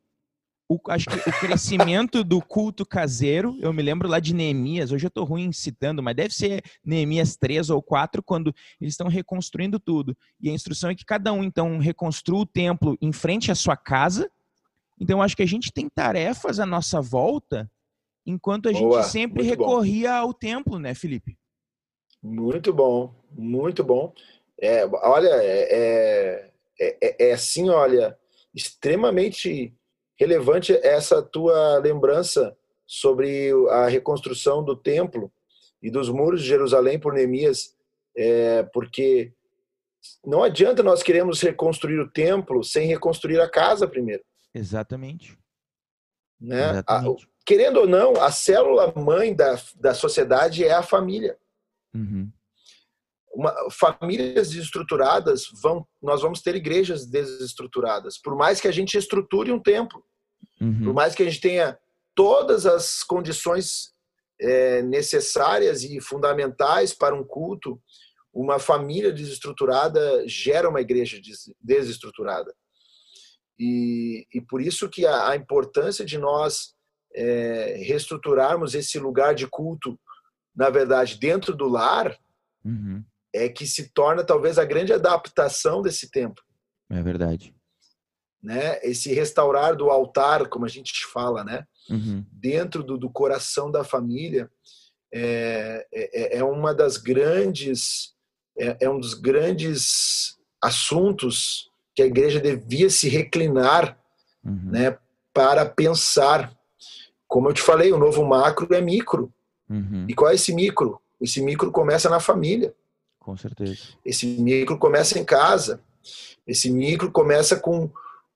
O, 0.67 0.79
acho 0.87 1.05
que 1.05 1.29
o 1.29 1.39
crescimento 1.39 2.23
do 2.23 2.41
culto 2.41 2.85
caseiro, 2.85 3.57
eu 3.59 3.73
me 3.73 3.83
lembro 3.83 4.07
lá 4.07 4.19
de 4.19 4.33
Neemias, 4.33 4.91
hoje 4.91 5.05
eu 5.05 5.09
estou 5.09 5.25
ruim 5.25 5.51
citando, 5.51 6.01
mas 6.01 6.15
deve 6.15 6.33
ser 6.33 6.63
Neemias 6.83 7.35
3 7.35 7.69
ou 7.69 7.83
4, 7.83 8.23
quando 8.23 8.55
eles 8.79 8.93
estão 8.93 9.09
reconstruindo 9.09 9.79
tudo. 9.79 10.17
E 10.39 10.49
a 10.49 10.53
instrução 10.53 10.89
é 10.89 10.95
que 10.95 11.05
cada 11.05 11.31
um, 11.33 11.43
então, 11.43 11.77
reconstrua 11.77 12.39
o 12.39 12.45
templo 12.45 12.97
em 13.01 13.11
frente 13.11 13.51
à 13.51 13.55
sua 13.55 13.75
casa. 13.75 14.31
Então, 15.01 15.19
acho 15.19 15.35
que 15.35 15.41
a 15.41 15.47
gente 15.47 15.73
tem 15.73 15.89
tarefas 15.89 16.59
à 16.59 16.65
nossa 16.65 17.01
volta, 17.01 17.67
enquanto 18.23 18.69
a 18.69 18.71
Boa, 18.71 19.01
gente 19.01 19.11
sempre 19.11 19.41
recorria 19.41 20.11
bom. 20.11 20.27
ao 20.27 20.33
templo, 20.33 20.77
né, 20.77 20.93
Felipe? 20.93 21.35
Muito 22.21 22.71
bom, 22.71 23.11
muito 23.31 23.83
bom. 23.83 24.13
É, 24.61 24.85
olha, 24.85 25.29
é, 25.41 26.51
é, 26.79 26.97
é, 27.01 27.29
é 27.29 27.33
assim, 27.33 27.67
olha, 27.67 28.15
extremamente 28.53 29.73
relevante 30.19 30.71
essa 30.83 31.19
tua 31.19 31.79
lembrança 31.79 32.55
sobre 32.85 33.49
a 33.71 33.87
reconstrução 33.87 34.63
do 34.63 34.75
templo 34.75 35.33
e 35.81 35.89
dos 35.89 36.09
muros 36.09 36.43
de 36.43 36.47
Jerusalém 36.47 36.99
por 36.99 37.13
Neemias, 37.13 37.75
é, 38.15 38.61
porque 38.71 39.33
não 40.23 40.43
adianta 40.43 40.83
nós 40.83 41.01
queremos 41.01 41.41
reconstruir 41.41 41.99
o 41.99 42.11
templo 42.11 42.63
sem 42.63 42.85
reconstruir 42.85 43.39
a 43.39 43.49
casa 43.49 43.87
primeiro. 43.87 44.21
Exatamente. 44.53 45.37
Né? 46.39 46.71
Exatamente. 46.71 47.25
A, 47.25 47.27
querendo 47.45 47.81
ou 47.81 47.87
não, 47.87 48.13
a 48.21 48.31
célula 48.31 48.93
mãe 48.95 49.35
da, 49.35 49.61
da 49.75 49.93
sociedade 49.93 50.63
é 50.63 50.73
a 50.73 50.83
família. 50.83 51.37
Uhum. 51.93 52.31
Uma, 53.33 53.53
famílias 53.71 54.49
desestruturadas 54.49 55.45
vão, 55.61 55.87
nós 56.01 56.21
vamos 56.21 56.41
ter 56.41 56.55
igrejas 56.55 57.05
desestruturadas. 57.05 58.17
Por 58.17 58.35
mais 58.35 58.59
que 58.59 58.67
a 58.67 58.71
gente 58.71 58.97
estruture 58.97 59.51
um 59.51 59.61
templo, 59.61 60.03
uhum. 60.59 60.83
por 60.85 60.93
mais 60.93 61.15
que 61.15 61.23
a 61.23 61.25
gente 61.25 61.39
tenha 61.39 61.77
todas 62.13 62.65
as 62.65 63.03
condições 63.03 63.93
é, 64.39 64.81
necessárias 64.81 65.83
e 65.83 66.01
fundamentais 66.01 66.93
para 66.93 67.15
um 67.15 67.23
culto, 67.23 67.81
uma 68.33 68.59
família 68.59 69.11
desestruturada 69.11 70.27
gera 70.27 70.69
uma 70.69 70.81
igreja 70.81 71.19
desestruturada. 71.61 72.53
E, 73.61 74.25
e 74.33 74.41
por 74.41 74.61
isso 74.61 74.89
que 74.89 75.05
a, 75.05 75.29
a 75.29 75.35
importância 75.35 76.03
de 76.03 76.17
nós 76.17 76.73
é, 77.13 77.75
reestruturarmos 77.85 78.73
esse 78.73 78.97
lugar 78.97 79.35
de 79.35 79.45
culto 79.45 79.99
na 80.55 80.69
verdade, 80.69 81.17
dentro 81.17 81.55
do 81.55 81.67
lar, 81.67 82.17
uhum. 82.63 83.03
é 83.33 83.49
que 83.49 83.65
se 83.65 83.91
torna 83.93 84.23
talvez 84.23 84.57
a 84.57 84.65
grande 84.65 84.93
adaptação 84.93 85.81
desse 85.81 86.09
tempo. 86.09 86.41
É 86.89 87.01
verdade. 87.01 87.55
Né? 88.41 88.79
Esse 88.83 89.13
restaurar 89.13 89.75
do 89.75 89.89
altar, 89.89 90.49
como 90.49 90.65
a 90.65 90.69
gente 90.69 91.05
fala, 91.05 91.43
né? 91.43 91.65
Uhum. 91.89 92.25
Dentro 92.31 92.83
do, 92.83 92.97
do, 92.97 93.09
coração 93.09 93.71
da 93.71 93.83
família, 93.83 94.49
é, 95.13 95.87
é, 95.93 96.37
é 96.37 96.43
uma 96.43 96.73
das 96.73 96.97
grandes, 96.97 98.13
é, 98.57 98.85
é 98.85 98.89
um 98.89 98.99
dos 98.99 99.13
grandes 99.13 100.37
assuntos 100.61 101.70
que 101.95 102.01
a 102.01 102.05
igreja 102.05 102.39
devia 102.39 102.89
se 102.89 103.09
reclinar, 103.09 103.97
uhum. 104.43 104.71
né? 104.71 104.97
Para 105.33 105.65
pensar. 105.65 106.53
Como 107.27 107.49
eu 107.49 107.53
te 107.53 107.61
falei, 107.61 107.91
o 107.93 107.97
novo 107.97 108.25
macro 108.25 108.73
é 108.73 108.81
micro. 108.81 109.31
Uhum. 109.69 110.05
E 110.07 110.13
qual 110.13 110.31
é 110.31 110.35
esse 110.35 110.53
micro? 110.53 110.99
Esse 111.19 111.41
micro 111.41 111.71
começa 111.71 112.09
na 112.09 112.19
família. 112.19 112.73
Com 113.19 113.37
certeza. 113.37 113.77
Esse 114.03 114.25
micro 114.25 114.77
começa 114.77 115.17
em 115.17 115.23
casa. 115.23 115.79
Esse 116.45 116.69
micro 116.69 117.11
começa 117.11 117.55
com 117.55 117.89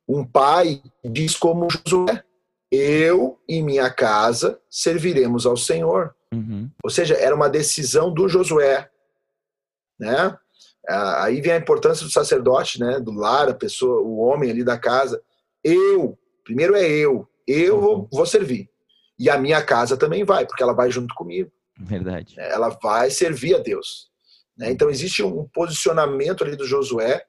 um 0.08 0.24
pai 0.24 0.82
diz 1.04 1.36
como 1.36 1.68
Josué: 1.70 2.24
Eu 2.72 3.40
e 3.48 3.62
minha 3.62 3.90
casa 3.90 4.60
serviremos 4.70 5.46
ao 5.46 5.58
Senhor. 5.58 6.16
Uhum. 6.34 6.70
Ou 6.84 6.90
seja, 6.90 7.16
era 7.16 7.36
uma 7.36 7.50
decisão 7.50 8.14
do 8.14 8.28
Josué, 8.28 8.90
né? 10.00 10.38
Aí 10.88 11.42
vem 11.42 11.54
a 11.54 11.58
importância 11.58 12.06
do 12.06 12.12
sacerdote, 12.12 12.80
né? 12.80 13.00
Do 13.00 13.12
lar, 13.12 13.50
a 13.50 13.54
pessoa, 13.54 14.02
o 14.02 14.18
homem 14.18 14.52
ali 14.52 14.64
da 14.64 14.78
casa. 14.78 15.22
Eu, 15.64 16.18
primeiro 16.44 16.76
é 16.76 16.88
eu, 16.88 17.28
eu 17.48 17.76
uhum. 17.76 17.82
vou, 17.82 18.10
vou 18.12 18.26
servir. 18.26 18.70
E 19.18 19.30
a 19.30 19.38
minha 19.38 19.64
casa 19.64 19.98
também 19.98 20.24
vai, 20.24 20.46
porque 20.46 20.62
ela 20.62 20.74
vai 20.74 20.92
junto 20.92 21.14
comigo. 21.16 21.52
Verdade. 21.80 22.36
É, 22.38 22.52
ela 22.52 22.70
vai 22.70 23.10
servir 23.10 23.56
a 23.56 23.60
Deus. 23.60 24.10
Né? 24.58 24.72
Então 24.72 24.90
existe 24.90 25.24
um 25.24 25.48
posicionamento 25.48 26.44
ali 26.44 26.56
do 26.56 26.66
Josué 26.66 27.24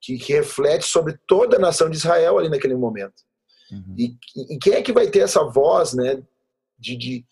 que, 0.00 0.18
que, 0.18 0.32
reflete 0.32 0.84
sobre 0.84 1.18
toda 1.26 1.56
a 1.56 1.60
nação 1.60 1.88
de 1.90 1.96
Israel 1.96 2.38
ali 2.38 2.48
naquele 2.48 2.74
momento. 2.74 3.24
Uhum. 3.70 3.94
E, 3.98 4.16
e, 4.54 4.58
quem 4.58 4.74
é 4.74 4.82
que 4.82 4.92
vai 4.92 5.08
ter 5.08 5.20
essa 5.20 5.42
voz 5.44 5.92
né, 5.92 6.22
de, 6.78 6.96
de, 6.96 7.26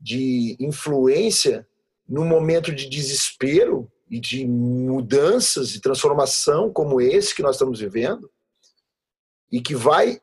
de 0.00 0.56
influência 0.60 1.66
num 2.08 2.24
momento 2.24 2.72
de 2.72 2.88
desespero 2.88 3.90
e 4.10 4.20
de 4.20 4.46
mudanças 4.46 5.74
e 5.74 5.80
transformação 5.80 6.72
como 6.72 7.00
esse 7.00 7.34
que 7.34 7.42
nós 7.42 7.56
estamos 7.56 7.80
vivendo? 7.80 8.30
e 9.50 9.60
que 9.60 9.74
vai 9.74 10.20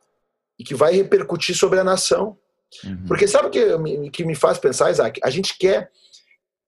e 0.57 0.63
que 0.63 0.75
vai 0.75 0.93
repercutir 0.93 1.55
sobre 1.55 1.79
a 1.79 1.83
nação. 1.83 2.37
Uhum. 2.83 3.05
Porque 3.07 3.27
sabe 3.27 3.47
o 3.47 3.49
que, 3.49 4.09
que 4.11 4.23
me 4.23 4.35
faz 4.35 4.57
pensar, 4.57 4.91
Isaac? 4.91 5.19
A 5.23 5.29
gente 5.29 5.57
quer 5.57 5.91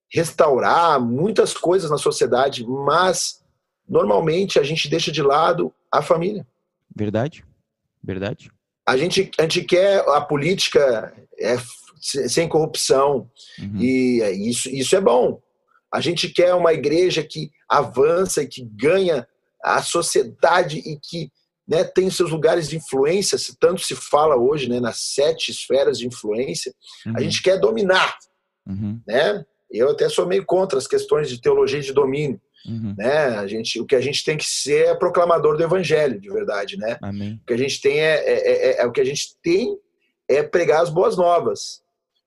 restaurar 0.08 1.00
muitas 1.00 1.54
coisas 1.54 1.90
na 1.90 1.98
sociedade, 1.98 2.66
mas 2.66 3.44
normalmente 3.88 4.58
a 4.58 4.62
gente 4.62 4.88
deixa 4.88 5.12
de 5.12 5.22
lado 5.22 5.72
a 5.90 6.02
família. 6.02 6.46
Verdade, 6.94 7.44
verdade. 8.02 8.50
A 8.84 8.96
gente, 8.96 9.30
a 9.38 9.42
gente 9.42 9.62
quer 9.62 10.00
a 10.08 10.20
política 10.20 11.14
é, 11.38 11.56
sem 12.00 12.48
corrupção, 12.48 13.30
uhum. 13.58 13.80
e 13.80 14.20
é, 14.22 14.32
isso, 14.32 14.68
isso 14.68 14.96
é 14.96 15.00
bom. 15.00 15.40
A 15.96 16.00
gente 16.00 16.28
quer 16.28 16.52
uma 16.52 16.74
igreja 16.74 17.22
que 17.22 17.50
avança 17.66 18.42
e 18.42 18.46
que 18.46 18.62
ganha 18.62 19.26
a 19.64 19.80
sociedade 19.80 20.76
e 20.78 20.98
que 21.00 21.30
né, 21.66 21.84
tem 21.84 22.10
seus 22.10 22.30
lugares 22.30 22.68
de 22.68 22.76
influência, 22.76 23.38
tanto 23.58 23.80
se 23.80 23.96
fala 23.96 24.36
hoje 24.36 24.68
né, 24.68 24.78
nas 24.78 24.98
sete 25.14 25.50
esferas 25.50 25.98
de 25.98 26.06
influência. 26.06 26.70
Uhum. 27.06 27.14
A 27.16 27.20
gente 27.22 27.42
quer 27.42 27.58
dominar. 27.58 28.14
Uhum. 28.66 29.00
Né? 29.06 29.42
Eu 29.70 29.90
até 29.90 30.06
sou 30.10 30.26
meio 30.26 30.44
contra 30.44 30.76
as 30.78 30.86
questões 30.86 31.30
de 31.30 31.40
teologia 31.40 31.80
de 31.80 31.94
domínio. 31.94 32.38
Uhum. 32.66 32.94
Né? 32.98 33.28
A 33.38 33.46
gente, 33.46 33.80
o 33.80 33.86
que 33.86 33.96
a 33.96 34.00
gente 34.02 34.22
tem 34.22 34.36
que 34.36 34.44
ser 34.44 34.88
é 34.88 34.94
proclamador 34.94 35.56
do 35.56 35.62
evangelho, 35.62 36.20
de 36.20 36.28
verdade, 36.28 36.76
né? 36.76 36.98
Amém. 37.00 37.40
O 37.42 37.46
que 37.46 37.54
a 37.54 37.58
gente 37.58 37.80
tem 37.80 38.00
é, 38.00 38.16
é, 38.16 38.48
é, 38.48 38.82
é, 38.82 38.86
o 38.86 38.92
que 38.92 39.00
a 39.00 39.04
gente 39.04 39.34
tem 39.42 39.78
é 40.28 40.42
pregar 40.42 40.82
as 40.82 40.90
boas 40.90 41.16
novas. 41.16 41.80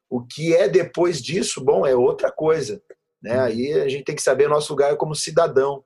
O 0.09 0.25
que 0.25 0.55
é 0.55 0.67
depois 0.67 1.21
disso, 1.21 1.63
bom, 1.63 1.85
é 1.85 1.95
outra 1.95 2.31
coisa, 2.31 2.81
né? 3.21 3.39
Aí 3.39 3.73
a 3.73 3.87
gente 3.87 4.05
tem 4.05 4.15
que 4.15 4.21
saber 4.21 4.47
o 4.47 4.49
nosso 4.49 4.71
lugar 4.71 4.95
como 4.97 5.15
cidadão. 5.15 5.83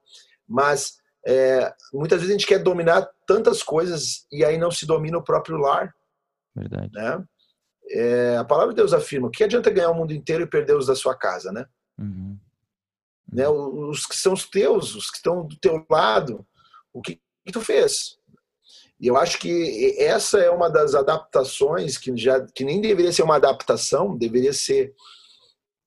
Mas 0.47 0.97
é, 1.25 1.73
muitas 1.93 2.19
vezes 2.19 2.35
a 2.35 2.37
gente 2.37 2.47
quer 2.47 2.59
dominar 2.59 3.09
tantas 3.25 3.63
coisas 3.63 4.25
e 4.31 4.43
aí 4.43 4.57
não 4.57 4.69
se 4.71 4.85
domina 4.85 5.17
o 5.17 5.23
próprio 5.23 5.57
lar. 5.57 5.93
Verdade. 6.55 6.91
Né? 6.93 7.23
É, 7.91 8.37
a 8.37 8.43
palavra 8.43 8.73
de 8.73 8.77
Deus 8.77 8.93
afirma 8.93 9.31
que 9.31 9.43
adianta 9.43 9.71
ganhar 9.71 9.89
o 9.89 9.95
mundo 9.95 10.13
inteiro 10.13 10.43
e 10.43 10.47
perder 10.47 10.75
os 10.75 10.87
da 10.87 10.95
sua 10.95 11.15
casa, 11.15 11.51
né? 11.51 11.65
Uhum. 11.97 12.37
né? 13.31 13.47
Os 13.47 14.05
que 14.05 14.15
são 14.15 14.33
os 14.33 14.45
teus, 14.49 14.95
os 14.95 15.09
que 15.09 15.17
estão 15.17 15.45
do 15.45 15.55
teu 15.57 15.85
lado, 15.89 16.45
o 16.91 17.01
que, 17.01 17.19
que 17.45 17.51
tu 17.51 17.61
fez? 17.61 18.17
E 18.99 19.07
eu 19.07 19.17
acho 19.17 19.37
que 19.37 19.97
essa 19.99 20.39
é 20.39 20.49
uma 20.49 20.69
das 20.69 20.95
adaptações 20.95 21.97
que 21.97 22.15
já 22.15 22.39
que 22.55 22.63
nem 22.63 22.79
deveria 22.79 23.11
ser 23.11 23.23
uma 23.23 23.35
adaptação, 23.35 24.17
deveria 24.17 24.53
ser 24.53 24.93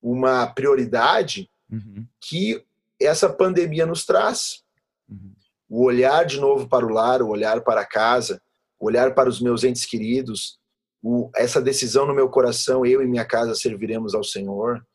uma 0.07 0.47
prioridade 0.47 1.51
uhum. 1.69 2.07
que 2.21 2.65
essa 3.01 3.29
pandemia 3.29 3.85
nos 3.85 4.07
traz. 4.07 4.63
Uhum. 5.09 5.33
O 5.69 5.85
olhar 5.85 6.25
de 6.25 6.39
novo 6.39 6.69
para 6.69 6.87
o 6.87 6.89
lar, 6.89 7.21
o 7.21 7.29
olhar 7.29 7.61
para 7.63 7.81
a 7.81 7.85
casa, 7.85 8.41
o 8.79 8.87
olhar 8.87 9.15
para 9.15 9.29
os 9.29 9.41
meus 9.41 9.65
entes 9.65 9.85
queridos, 9.85 10.61
o, 11.03 11.29
essa 11.35 11.61
decisão 11.61 12.07
no 12.07 12.15
meu 12.15 12.29
coração, 12.29 12.87
eu 12.87 13.03
e 13.03 13.07
minha 13.07 13.25
casa 13.25 13.57
serviremos 13.57 14.15
ao 14.15 14.23
Senhor. 14.23 14.87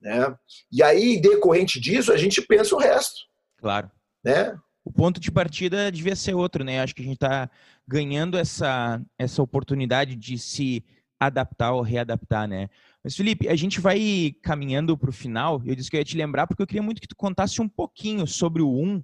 Né? 0.00 0.34
E 0.72 0.82
aí, 0.82 1.20
decorrente 1.20 1.78
disso, 1.78 2.10
a 2.10 2.16
gente 2.16 2.40
pensa 2.40 2.74
o 2.74 2.78
resto. 2.78 3.26
Claro. 3.58 3.90
Né? 4.24 4.58
O 4.82 4.90
ponto 4.90 5.20
de 5.20 5.30
partida 5.30 5.92
devia 5.92 6.16
ser 6.16 6.32
outro, 6.32 6.64
né? 6.64 6.80
Acho 6.80 6.94
que 6.94 7.02
a 7.02 7.04
gente 7.04 7.16
está 7.16 7.50
ganhando 7.86 8.38
essa, 8.38 8.98
essa 9.18 9.42
oportunidade 9.42 10.16
de 10.16 10.38
se 10.38 10.82
adaptar 11.20 11.72
ou 11.72 11.82
readaptar, 11.82 12.48
né? 12.48 12.70
Mas, 13.02 13.16
Felipe, 13.16 13.48
a 13.48 13.54
gente 13.54 13.80
vai 13.80 14.34
caminhando 14.42 14.96
para 14.96 15.10
o 15.10 15.12
final. 15.12 15.62
Eu 15.64 15.74
disse 15.74 15.90
que 15.90 15.96
eu 15.96 16.00
ia 16.00 16.04
te 16.04 16.16
lembrar 16.16 16.46
porque 16.46 16.62
eu 16.62 16.66
queria 16.66 16.82
muito 16.82 17.00
que 17.00 17.08
tu 17.08 17.16
contasse 17.16 17.60
um 17.60 17.68
pouquinho 17.68 18.26
sobre 18.26 18.62
o 18.62 18.70
Um, 18.70 19.02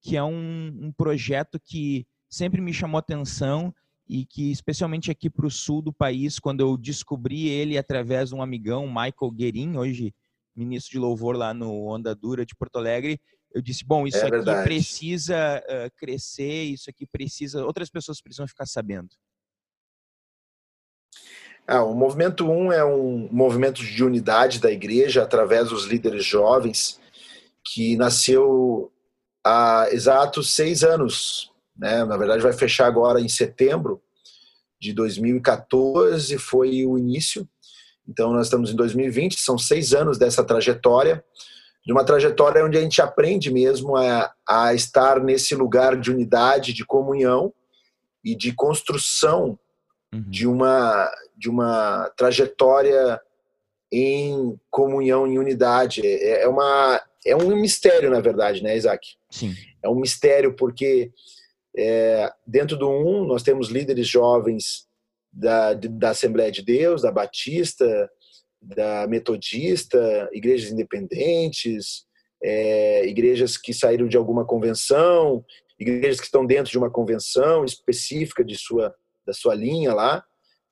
que 0.00 0.16
é 0.16 0.22
um, 0.22 0.72
um 0.80 0.92
projeto 0.92 1.60
que 1.60 2.06
sempre 2.28 2.60
me 2.60 2.72
chamou 2.72 2.98
atenção 2.98 3.74
e 4.08 4.26
que, 4.26 4.50
especialmente 4.50 5.10
aqui 5.10 5.30
para 5.30 5.46
o 5.46 5.50
sul 5.50 5.80
do 5.80 5.92
país, 5.92 6.38
quando 6.38 6.60
eu 6.60 6.76
descobri 6.76 7.48
ele 7.48 7.78
através 7.78 8.30
de 8.30 8.34
um 8.34 8.42
amigão, 8.42 8.86
Michael 8.86 9.30
Guerin, 9.32 9.76
hoje 9.76 10.14
ministro 10.54 10.92
de 10.92 10.98
louvor 10.98 11.36
lá 11.36 11.52
no 11.52 11.86
Onda 11.86 12.14
Dura 12.14 12.44
de 12.44 12.54
Porto 12.54 12.76
Alegre, 12.76 13.20
eu 13.52 13.62
disse, 13.62 13.84
bom, 13.84 14.06
isso 14.06 14.18
é 14.18 14.26
aqui 14.26 14.64
precisa 14.64 15.62
uh, 15.64 15.90
crescer, 15.96 16.64
isso 16.64 16.90
aqui 16.90 17.06
precisa, 17.06 17.64
outras 17.64 17.88
pessoas 17.88 18.20
precisam 18.20 18.46
ficar 18.48 18.66
sabendo. 18.66 19.10
Ah, 21.66 21.82
o 21.82 21.94
Movimento 21.94 22.50
1 22.50 22.72
é 22.72 22.84
um 22.84 23.28
movimento 23.32 23.82
de 23.82 24.04
unidade 24.04 24.60
da 24.60 24.70
igreja 24.70 25.22
através 25.22 25.70
dos 25.70 25.86
líderes 25.86 26.24
jovens 26.24 27.00
que 27.64 27.96
nasceu 27.96 28.92
há 29.44 29.88
exatos 29.90 30.54
seis 30.54 30.84
anos. 30.84 31.50
Né? 31.76 32.04
Na 32.04 32.16
verdade, 32.16 32.42
vai 32.42 32.52
fechar 32.52 32.86
agora 32.86 33.20
em 33.20 33.28
setembro 33.28 34.02
de 34.78 34.92
2014, 34.92 36.36
foi 36.36 36.84
o 36.84 36.98
início. 36.98 37.48
Então, 38.06 38.34
nós 38.34 38.46
estamos 38.46 38.70
em 38.70 38.76
2020, 38.76 39.38
são 39.38 39.56
seis 39.56 39.94
anos 39.94 40.18
dessa 40.18 40.44
trajetória, 40.44 41.24
de 41.86 41.92
uma 41.92 42.04
trajetória 42.04 42.64
onde 42.64 42.76
a 42.76 42.80
gente 42.80 43.00
aprende 43.00 43.50
mesmo 43.50 43.96
a, 43.96 44.32
a 44.46 44.74
estar 44.74 45.20
nesse 45.20 45.54
lugar 45.54 45.98
de 45.98 46.10
unidade, 46.10 46.74
de 46.74 46.84
comunhão 46.84 47.52
e 48.22 48.34
de 48.34 48.52
construção 48.52 49.58
uhum. 50.12 50.24
de, 50.28 50.46
uma, 50.46 51.10
de 51.44 51.50
uma 51.50 52.10
trajetória 52.16 53.20
em 53.92 54.58
comunhão, 54.70 55.26
em 55.26 55.38
unidade. 55.38 56.00
É, 56.02 56.44
é, 56.44 56.48
uma, 56.48 57.02
é 57.24 57.36
um 57.36 57.54
mistério, 57.54 58.10
na 58.10 58.18
verdade, 58.18 58.62
né, 58.62 58.74
Isaac? 58.74 59.06
Sim. 59.30 59.54
É 59.82 59.88
um 59.90 59.94
mistério 59.94 60.56
porque 60.56 61.12
é, 61.76 62.32
dentro 62.46 62.78
do 62.78 62.88
um 62.88 63.26
nós 63.26 63.42
temos 63.42 63.68
líderes 63.68 64.08
jovens 64.08 64.88
da, 65.30 65.74
da 65.74 66.10
Assembleia 66.10 66.50
de 66.50 66.62
Deus, 66.62 67.02
da 67.02 67.12
Batista, 67.12 68.10
da 68.62 69.06
Metodista, 69.06 70.30
igrejas 70.32 70.72
independentes, 70.72 72.06
é, 72.42 73.06
igrejas 73.06 73.58
que 73.58 73.74
saíram 73.74 74.08
de 74.08 74.16
alguma 74.16 74.46
convenção, 74.46 75.44
igrejas 75.78 76.20
que 76.20 76.26
estão 76.26 76.46
dentro 76.46 76.72
de 76.72 76.78
uma 76.78 76.88
convenção 76.88 77.66
específica 77.66 78.42
de 78.42 78.56
sua, 78.56 78.94
da 79.26 79.34
sua 79.34 79.54
linha 79.54 79.92
lá, 79.92 80.24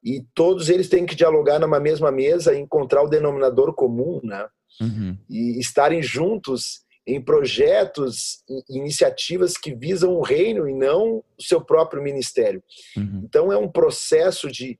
e 0.03 0.25
todos 0.35 0.69
eles 0.69 0.89
têm 0.89 1.07
que 1.07 1.15
dialogar 1.15 1.59
numa 1.59 1.79
mesma 1.79 2.11
mesa 2.11 2.55
e 2.55 2.61
encontrar 2.61 3.03
o 3.03 3.09
denominador 3.09 3.73
comum, 3.75 4.21
né? 4.25 4.49
Uhum. 4.81 5.17
E 5.31 5.61
estarem 5.61 6.03
juntos 6.03 6.83
em 7.07 7.21
projetos 7.21 8.43
e 8.49 8.79
iniciativas 8.79 9.57
que 9.57 9.75
visam 9.75 10.15
o 10.15 10.23
reino 10.23 10.69
e 10.69 10.75
não 10.75 11.19
o 11.39 11.43
seu 11.43 11.61
próprio 11.61 12.03
ministério. 12.03 12.63
Uhum. 12.97 13.23
Então 13.25 13.53
é 13.53 13.57
um 13.57 13.71
processo 13.71 14.51
de, 14.51 14.79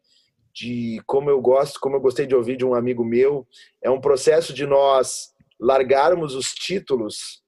de 0.53 1.01
como 1.07 1.31
eu 1.31 1.41
gosto, 1.41 1.81
como 1.81 1.97
eu 1.97 2.01
gostei 2.01 2.27
de 2.27 2.35
ouvir 2.35 2.57
de 2.57 2.65
um 2.65 2.75
amigo 2.75 3.05
meu, 3.05 3.47
é 3.83 3.91
um 3.91 4.01
processo 4.01 4.53
de 4.53 4.67
nós 4.67 5.33
largarmos 5.61 6.35
os 6.35 6.53
títulos 6.53 7.43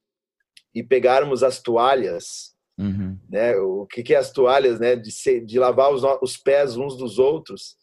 e 0.75 0.83
pegarmos 0.83 1.43
as 1.43 1.61
toalhas 1.61 2.54
Uhum. 2.79 3.19
Né? 3.29 3.57
O 3.57 3.87
que, 3.87 4.03
que 4.03 4.15
é 4.15 4.19
as 4.19 4.33
toalhas, 4.33 4.81
né? 4.81 4.97
De, 4.97 5.11
ser, 5.11 5.45
de 5.45 5.59
lavar 5.59 5.93
os, 5.93 6.03
os 6.21 6.37
pés 6.37 6.77
uns 6.77 6.97
dos 6.97 7.19
outros 7.19 7.77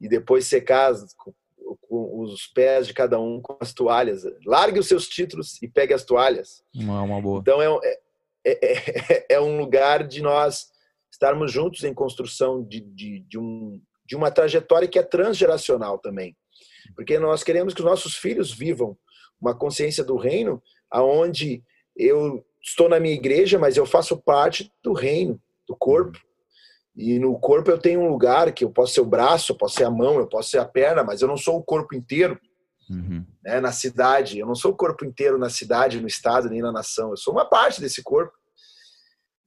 e 0.00 0.08
depois 0.08 0.46
secar 0.46 0.92
com, 1.16 1.34
com, 1.88 2.20
os 2.20 2.46
pés 2.48 2.86
de 2.86 2.94
cada 2.94 3.18
um 3.18 3.40
com 3.40 3.56
as 3.60 3.72
toalhas. 3.72 4.22
Largue 4.44 4.78
os 4.78 4.88
seus 4.88 5.08
títulos 5.08 5.60
e 5.62 5.68
pegue 5.68 5.94
as 5.94 6.04
toalhas. 6.04 6.62
Uma, 6.74 7.02
uma 7.02 7.20
boa. 7.20 7.40
Então 7.40 7.60
é, 7.60 7.68
é, 8.44 8.58
é, 8.62 9.26
é, 9.34 9.40
um 9.40 9.58
lugar 9.58 10.06
de 10.06 10.22
nós 10.22 10.68
estarmos 11.10 11.50
juntos 11.50 11.82
em 11.82 11.94
construção 11.94 12.62
de, 12.62 12.80
de, 12.80 13.20
de, 13.20 13.38
um, 13.38 13.80
de 14.04 14.14
uma 14.14 14.30
trajetória 14.30 14.86
que 14.86 14.98
é 14.98 15.02
transgeracional 15.02 15.98
também. 15.98 16.36
Porque 16.94 17.18
nós 17.18 17.42
queremos 17.42 17.74
que 17.74 17.80
os 17.80 17.86
nossos 17.86 18.14
filhos 18.14 18.52
vivam 18.52 18.96
uma 19.40 19.54
consciência 19.54 20.04
do 20.04 20.16
reino 20.16 20.62
aonde 20.90 21.62
eu 21.96 22.44
estou 22.66 22.88
na 22.88 22.98
minha 22.98 23.14
igreja, 23.14 23.58
mas 23.58 23.76
eu 23.76 23.86
faço 23.86 24.16
parte 24.16 24.72
do 24.82 24.92
reino, 24.92 25.40
do 25.68 25.76
corpo. 25.76 26.18
E 26.96 27.18
no 27.18 27.38
corpo 27.38 27.70
eu 27.70 27.78
tenho 27.78 28.00
um 28.00 28.08
lugar 28.08 28.52
que 28.52 28.64
eu 28.64 28.70
posso 28.70 28.94
ser 28.94 29.00
o 29.02 29.06
braço, 29.06 29.52
eu 29.52 29.56
posso 29.56 29.76
ser 29.76 29.84
a 29.84 29.90
mão, 29.90 30.18
eu 30.18 30.26
posso 30.26 30.50
ser 30.50 30.58
a 30.58 30.64
perna, 30.64 31.04
mas 31.04 31.20
eu 31.20 31.28
não 31.28 31.36
sou 31.36 31.56
o 31.56 31.62
corpo 31.62 31.94
inteiro. 31.94 32.38
Uhum. 32.88 33.24
Né, 33.44 33.60
na 33.60 33.72
cidade, 33.72 34.38
eu 34.38 34.46
não 34.46 34.54
sou 34.54 34.72
o 34.72 34.76
corpo 34.76 35.04
inteiro 35.04 35.38
na 35.38 35.50
cidade, 35.50 36.00
no 36.00 36.06
estado, 36.06 36.48
nem 36.48 36.62
na 36.62 36.72
nação. 36.72 37.10
Eu 37.10 37.16
sou 37.16 37.32
uma 37.32 37.44
parte 37.44 37.80
desse 37.80 38.02
corpo. 38.02 38.32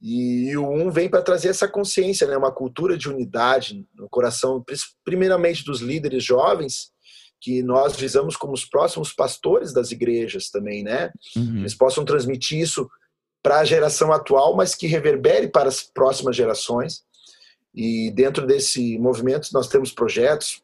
E, 0.02 0.56
o 0.56 0.70
um 0.70 0.90
vem 0.90 1.10
para 1.10 1.22
trazer 1.22 1.50
essa 1.50 1.68
consciência, 1.68 2.28
né, 2.28 2.38
uma 2.38 2.52
cultura 2.52 2.98
de 2.98 3.10
unidade 3.10 3.86
no 3.96 4.08
coração, 4.10 4.64
primeiramente 5.04 5.64
dos 5.66 5.82
líderes 5.82 6.24
jovens, 6.24 6.92
que 7.42 7.64
nós 7.64 7.96
visamos 7.96 8.36
como 8.36 8.54
os 8.54 8.66
próximos 8.66 9.14
pastores 9.14 9.74
das 9.74 9.92
igrejas 9.92 10.50
também, 10.50 10.84
né? 10.84 11.12
Uhum. 11.36 11.60
Eles 11.60 11.74
possam 11.74 12.04
transmitir 12.04 12.60
isso 12.60 12.90
para 13.42 13.60
a 13.60 13.66
geração 13.66 14.12
atual, 14.12 14.56
mas 14.56 14.76
que 14.76 14.88
reverbere 14.88 15.48
para 15.48 15.70
as 15.70 15.82
próximas 15.82 16.36
gerações. 16.36 17.04
E 17.74 18.12
dentro 18.12 18.46
desse 18.46 18.98
movimento 18.98 19.50
nós 19.54 19.68
temos 19.68 19.92
projetos, 19.92 20.62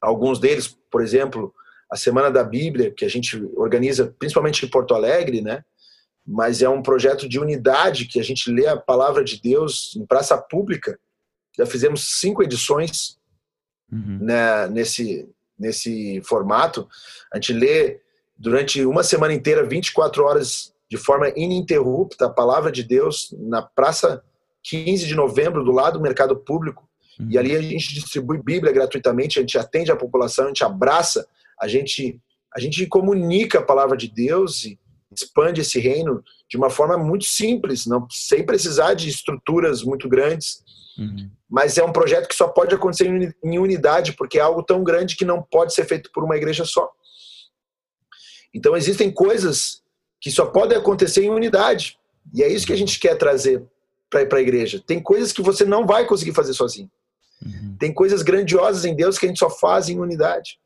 alguns 0.00 0.38
deles, 0.38 0.76
por 0.90 1.02
exemplo, 1.02 1.54
a 1.90 1.96
Semana 1.96 2.30
da 2.30 2.42
Bíblia, 2.42 2.90
que 2.90 3.04
a 3.04 3.08
gente 3.08 3.40
organiza 3.56 4.14
principalmente 4.18 4.64
em 4.64 4.68
Porto 4.68 4.94
Alegre, 4.94 5.40
né? 5.40 5.64
Mas 6.26 6.60
é 6.60 6.68
um 6.68 6.82
projeto 6.82 7.28
de 7.28 7.38
unidade 7.38 8.06
que 8.06 8.18
a 8.18 8.24
gente 8.24 8.50
lê 8.50 8.66
a 8.66 8.76
palavra 8.76 9.22
de 9.22 9.40
Deus 9.40 9.94
em 9.96 10.04
praça 10.04 10.36
pública 10.36 10.98
já 11.56 11.64
fizemos 11.64 12.20
cinco 12.20 12.42
edições 12.42 13.18
uhum. 13.90 14.18
né, 14.20 14.68
nesse, 14.68 15.28
nesse 15.58 16.20
formato. 16.22 16.86
A 17.32 17.36
gente 17.36 17.52
lê 17.54 18.00
durante 18.36 18.84
uma 18.84 19.02
semana 19.02 19.32
inteira, 19.32 19.64
24 19.64 20.22
horas 20.22 20.74
de 20.90 20.96
forma 20.96 21.28
ininterrupta 21.36 22.26
a 22.26 22.30
palavra 22.30 22.70
de 22.70 22.82
Deus 22.82 23.34
na 23.38 23.62
Praça 23.62 24.22
15 24.62 25.06
de 25.06 25.14
Novembro, 25.14 25.64
do 25.64 25.72
lado 25.72 25.98
do 25.98 26.02
Mercado 26.02 26.36
Público. 26.36 26.88
Uhum. 27.18 27.28
E 27.30 27.38
ali 27.38 27.56
a 27.56 27.62
gente 27.62 27.94
distribui 27.94 28.42
Bíblia 28.42 28.72
gratuitamente, 28.72 29.38
a 29.38 29.42
gente 29.42 29.58
atende 29.58 29.90
a 29.90 29.96
população, 29.96 30.46
a 30.46 30.48
gente 30.48 30.64
abraça, 30.64 31.26
a 31.60 31.66
gente, 31.66 32.20
a 32.54 32.60
gente 32.60 32.86
comunica 32.86 33.58
a 33.58 33.64
palavra 33.64 33.96
de 33.96 34.08
Deus 34.08 34.64
e 34.64 34.78
expande 35.10 35.60
esse 35.60 35.78
reino 35.78 36.22
de 36.48 36.56
uma 36.56 36.68
forma 36.68 36.98
muito 36.98 37.24
simples, 37.24 37.86
não 37.86 38.06
sem 38.10 38.44
precisar 38.44 38.94
de 38.94 39.08
estruturas 39.08 39.82
muito 39.82 40.08
grandes. 40.08 40.62
Uhum. 40.98 41.30
Mas 41.48 41.78
é 41.78 41.84
um 41.84 41.92
projeto 41.92 42.28
que 42.28 42.34
só 42.34 42.48
pode 42.48 42.74
acontecer 42.74 43.06
em 43.42 43.58
unidade, 43.58 44.12
porque 44.14 44.38
é 44.38 44.42
algo 44.42 44.62
tão 44.62 44.82
grande 44.82 45.16
que 45.16 45.24
não 45.24 45.42
pode 45.42 45.74
ser 45.74 45.84
feito 45.84 46.10
por 46.12 46.24
uma 46.24 46.36
igreja 46.36 46.64
só. 46.64 46.90
Então 48.52 48.76
existem 48.76 49.10
coisas 49.10 49.82
que 50.20 50.30
só 50.30 50.46
podem 50.46 50.76
acontecer 50.76 51.24
em 51.24 51.30
unidade. 51.30 51.98
E 52.34 52.42
é 52.42 52.48
isso 52.48 52.66
que 52.66 52.72
a 52.72 52.76
gente 52.76 52.98
quer 52.98 53.16
trazer 53.16 53.62
para 54.10 54.38
a 54.38 54.40
igreja. 54.40 54.82
Tem 54.84 55.00
coisas 55.00 55.32
que 55.32 55.42
você 55.42 55.64
não 55.64 55.86
vai 55.86 56.06
conseguir 56.06 56.32
fazer 56.32 56.54
sozinho. 56.54 56.90
Uhum. 57.44 57.76
Tem 57.78 57.92
coisas 57.92 58.22
grandiosas 58.22 58.84
em 58.84 58.94
Deus 58.94 59.18
que 59.18 59.26
a 59.26 59.28
gente 59.28 59.38
só 59.38 59.50
faz 59.50 59.88
em 59.88 59.98
unidade. 59.98 60.58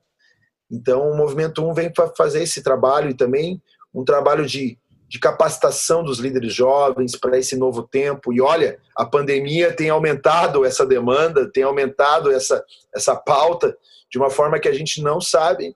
Então, 0.70 1.10
o 1.10 1.16
Movimento 1.16 1.66
1 1.68 1.74
vem 1.74 1.92
para 1.92 2.08
fazer 2.08 2.42
esse 2.42 2.62
trabalho 2.62 3.10
e 3.10 3.14
também 3.14 3.60
um 3.92 4.04
trabalho 4.04 4.46
de, 4.46 4.78
de 5.08 5.18
capacitação 5.18 6.04
dos 6.04 6.20
líderes 6.20 6.54
jovens 6.54 7.16
para 7.16 7.36
esse 7.36 7.56
novo 7.56 7.82
tempo. 7.82 8.32
E 8.32 8.40
olha, 8.40 8.78
a 8.96 9.04
pandemia 9.04 9.74
tem 9.74 9.90
aumentado 9.90 10.64
essa 10.64 10.86
demanda, 10.86 11.50
tem 11.50 11.64
aumentado 11.64 12.30
essa, 12.30 12.64
essa 12.94 13.16
pauta 13.16 13.76
de 14.08 14.18
uma 14.18 14.30
forma 14.30 14.60
que 14.60 14.68
a 14.68 14.72
gente 14.72 15.02
não 15.02 15.20
sabe 15.20 15.74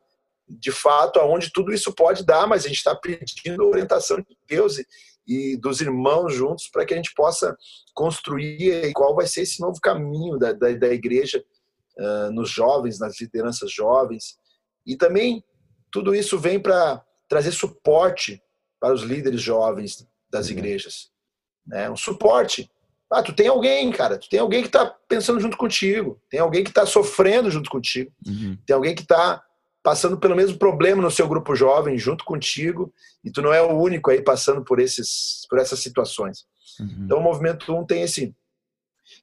de 0.49 0.71
fato 0.73 1.19
aonde 1.19 1.53
tudo 1.53 1.73
isso 1.73 1.93
pode 1.95 2.25
dar, 2.25 2.47
mas 2.47 2.65
a 2.65 2.69
gente 2.69 2.79
está 2.79 2.95
pedindo 2.95 3.67
orientação 3.67 4.19
de 4.19 4.37
Deus 4.47 4.79
e, 4.79 4.87
e 5.27 5.57
dos 5.57 5.81
irmãos 5.81 6.35
juntos 6.35 6.69
para 6.69 6.85
que 6.85 6.93
a 6.93 6.97
gente 6.97 7.15
possa 7.15 7.57
construir 7.95 8.93
qual 8.93 9.15
vai 9.15 9.27
ser 9.27 9.43
esse 9.43 9.61
novo 9.61 9.81
caminho 9.81 10.39
da, 10.39 10.53
da, 10.53 10.73
da 10.73 10.89
igreja 10.89 11.43
uh, 11.99 12.31
nos 12.33 12.51
jovens, 12.51 12.99
nas 12.99 13.21
lideranças 13.21 13.73
jovens. 13.73 14.37
E 14.87 14.97
também 14.97 15.43
tudo 15.91 16.15
isso 16.15 16.39
vem 16.39 16.61
para 16.61 17.03
trazer 17.29 17.53
suporte 17.53 18.43
para 18.81 18.93
os 18.93 19.03
líderes 19.03 19.41
jovens 19.41 20.07
das 20.31 20.51
igrejas. 20.51 21.11
Né? 21.67 21.89
Um 21.89 21.97
suporte. 21.97 22.71
Ah, 23.11 23.23
tu 23.23 23.33
tem 23.33 23.47
alguém, 23.47 23.91
cara, 23.93 24.19
tu 24.19 24.29
tem 24.29 24.41
alguém 24.41 24.61
que 24.61 24.69
está 24.69 24.87
pensando 25.09 25.41
junto 25.41 25.57
contigo, 25.57 26.21
tem 26.29 26.41
alguém 26.41 26.65
que 26.65 26.71
está 26.71 26.85
sofrendo 26.85 27.51
junto 27.51 27.71
contigo, 27.71 28.13
uhum. 28.27 28.59
tem 28.67 28.75
alguém 28.75 28.95
que 28.95 29.03
está 29.03 29.43
passando 29.85 30.16
pelo 30.16 30.35
mesmo 30.35 30.59
problema 30.59 31.03
no 31.03 31.11
seu 31.11 31.29
grupo 31.29 31.55
jovem 31.55 31.99
junto 31.99 32.25
contigo 32.25 32.90
e 33.23 33.31
tu 33.31 33.42
não 33.42 33.53
é 33.53 33.61
o 33.61 33.79
único 33.79 34.11
aí 34.11 34.23
passando 34.23 34.64
por 34.64 34.81
esses 34.81 35.47
por 35.49 35.59
essas 35.59 35.81
situações. 35.81 36.47
Uhum. 36.81 37.03
Então 37.05 37.18
o 37.18 37.23
movimento 37.23 37.70
1 37.70 37.85
tem 37.85 38.03
esse 38.03 38.35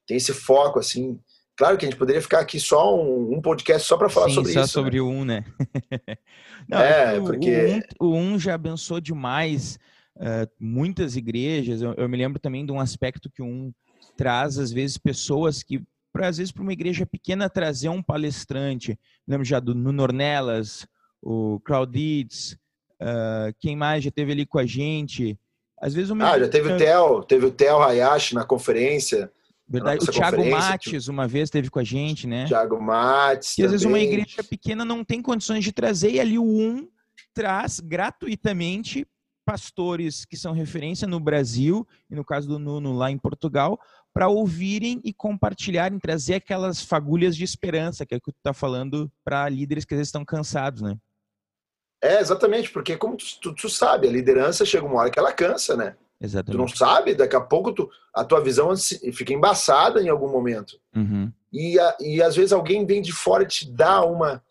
tem 0.06 0.16
esse 0.16 0.32
foco 0.32 0.78
assim. 0.78 1.18
Claro 1.56 1.76
que 1.76 1.84
a 1.84 1.90
gente 1.90 1.98
poderia 1.98 2.22
ficar 2.22 2.38
aqui 2.38 2.60
só 2.60 2.96
um, 2.96 3.34
um 3.34 3.42
podcast 3.42 3.86
só 3.86 3.96
para 3.96 4.08
falar 4.08 4.28
Sim, 4.28 4.34
sobre 4.36 4.52
só 4.52 4.60
isso. 4.60 4.68
Só 4.68 4.80
sobre 4.80 4.96
né? 4.96 5.02
o 5.02 5.08
1, 5.08 5.24
né? 5.24 5.44
não, 6.68 6.78
é, 6.78 7.18
o, 7.18 7.24
porque 7.24 7.82
o 7.98 8.06
1, 8.06 8.08
o 8.08 8.16
1 8.16 8.38
já 8.38 8.54
abençoou 8.54 9.00
demais 9.00 9.78
uh, 10.16 10.48
muitas 10.58 11.16
igrejas. 11.16 11.82
Eu, 11.82 11.92
eu, 11.94 12.08
me 12.08 12.16
lembro 12.16 12.38
também 12.38 12.64
de 12.64 12.70
um 12.70 12.80
aspecto 12.80 13.28
que 13.28 13.42
o 13.42 13.46
1 13.46 13.72
traz 14.16 14.58
às 14.58 14.72
vezes 14.72 14.96
pessoas 14.96 15.62
que 15.62 15.82
para 16.12 16.28
às 16.28 16.36
vezes 16.36 16.52
para 16.52 16.62
uma 16.62 16.72
igreja 16.72 17.06
pequena 17.06 17.48
trazer 17.48 17.88
um 17.88 18.02
palestrante. 18.02 18.98
Lembro 19.26 19.44
já 19.44 19.58
do 19.58 19.74
Nuno 19.74 20.02
Ornelas, 20.02 20.86
o 21.22 21.60
Clauditz, 21.60 22.52
uh, 23.00 23.54
quem 23.58 23.74
mais 23.74 24.04
já 24.04 24.10
teve 24.10 24.32
ali 24.32 24.44
com 24.44 24.58
a 24.58 24.66
gente. 24.66 25.38
Às 25.80 25.94
vezes 25.94 26.10
uma 26.10 26.30
Ah, 26.30 26.38
já 26.38 26.48
teve 26.48 26.72
o 26.72 26.76
Theo, 26.76 27.24
teve 27.24 27.46
o 27.46 27.50
Theo 27.50 27.82
Hayashi 27.82 28.34
na 28.34 28.44
conferência. 28.44 29.32
Verdade. 29.68 30.04
O 30.04 30.12
Thiago 30.12 30.44
Mates 30.50 31.08
uma 31.08 31.26
vez 31.26 31.48
teve 31.48 31.70
com 31.70 31.78
a 31.78 31.84
gente, 31.84 32.26
né? 32.26 32.44
Thiago 32.46 32.80
Mates. 32.80 33.56
E 33.56 33.64
às 33.64 33.70
vezes 33.70 33.86
uma 33.86 33.98
igreja 33.98 34.44
pequena 34.44 34.84
não 34.84 35.02
tem 35.02 35.22
condições 35.22 35.64
de 35.64 35.72
trazer, 35.72 36.10
e 36.10 36.20
ali 36.20 36.38
o 36.38 36.44
um 36.44 36.88
traz 37.32 37.80
gratuitamente 37.80 39.06
pastores 39.44 40.24
que 40.24 40.36
são 40.36 40.52
referência 40.52 41.08
no 41.08 41.18
Brasil, 41.18 41.86
e 42.10 42.14
no 42.14 42.24
caso 42.24 42.46
do 42.46 42.58
Nuno 42.58 42.92
lá 42.92 43.10
em 43.10 43.18
Portugal, 43.18 43.78
para 44.12 44.28
ouvirem 44.28 45.00
e 45.04 45.12
compartilharem, 45.12 45.98
trazer 45.98 46.34
aquelas 46.34 46.82
fagulhas 46.82 47.36
de 47.36 47.44
esperança, 47.44 48.04
que 48.04 48.14
é 48.14 48.18
o 48.18 48.20
que 48.20 48.32
tu 48.32 48.36
está 48.38 48.52
falando 48.52 49.10
para 49.24 49.48
líderes 49.48 49.84
que 49.84 49.94
às 49.94 49.98
vezes 49.98 50.08
estão 50.08 50.24
cansados, 50.24 50.82
né? 50.82 50.96
É, 52.02 52.20
exatamente, 52.20 52.70
porque 52.70 52.96
como 52.96 53.16
tu, 53.16 53.24
tu, 53.40 53.54
tu, 53.54 53.68
sabe, 53.68 54.08
a 54.08 54.10
liderança 54.10 54.64
chega 54.64 54.84
uma 54.84 55.00
hora 55.00 55.10
que 55.10 55.18
ela 55.18 55.32
cansa, 55.32 55.76
né? 55.76 55.96
Exatamente. 56.20 56.56
Tu 56.56 56.58
não 56.58 56.68
sabe, 56.68 57.14
daqui 57.14 57.36
a 57.36 57.40
pouco 57.40 57.72
tu, 57.72 57.88
a 58.12 58.24
tua 58.24 58.40
visão 58.40 58.72
fica 59.12 59.32
embaçada 59.32 60.02
em 60.02 60.08
algum 60.08 60.28
momento. 60.28 60.78
Uhum. 60.94 61.32
E, 61.52 61.78
a, 61.78 61.96
e 62.00 62.22
às 62.22 62.36
vezes 62.36 62.52
alguém 62.52 62.84
vem 62.84 63.00
de 63.00 63.12
fora 63.12 63.44
e 63.44 63.46
te 63.46 63.70
dá 63.70 64.04
uma, 64.04 64.42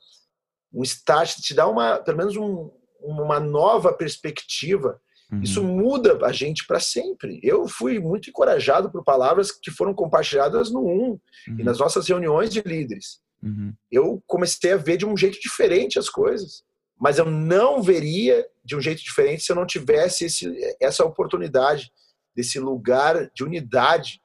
um 0.74 0.82
start, 0.84 1.40
te 1.42 1.54
dá 1.54 1.68
uma, 1.68 1.98
pelo 1.98 2.18
menos 2.18 2.36
um, 2.36 2.72
uma 3.02 3.40
nova 3.40 3.94
perspectiva 3.94 5.00
Uhum. 5.32 5.42
Isso 5.42 5.64
muda 5.64 6.18
a 6.26 6.32
gente 6.32 6.66
para 6.68 6.80
sempre. 6.80 7.40
Eu 7.42 7.68
fui 7.68 8.00
muito 8.00 8.30
encorajado 8.30 8.92
por 8.92 9.04
palavras 9.04 9.52
que 9.52 9.72
foram 9.72 9.94
compartilhadas 9.94 10.70
no 10.70 10.86
Um 10.86 11.12
uhum. 11.12 11.60
e 11.60 11.64
nas 11.64 11.80
nossas 11.80 12.08
reuniões 12.08 12.52
de 12.52 12.62
líderes. 12.62 13.22
Uhum. 13.42 13.74
Eu 13.90 14.22
comecei 14.28 14.74
a 14.74 14.78
ver 14.78 14.98
de 14.98 15.06
um 15.06 15.16
jeito 15.16 15.40
diferente 15.40 15.98
as 15.98 16.10
coisas, 16.10 16.64
mas 17.00 17.18
eu 17.18 17.26
não 17.26 17.82
veria 17.82 18.46
de 18.64 18.76
um 18.76 18.82
jeito 18.82 19.02
diferente 19.02 19.44
se 19.44 19.52
eu 19.52 19.56
não 19.56 19.66
tivesse 19.66 20.26
esse, 20.26 20.52
essa 20.80 21.06
oportunidade 21.06 21.90
desse 22.36 22.60
lugar 22.60 23.30
de 23.34 23.44
unidade 23.44 24.22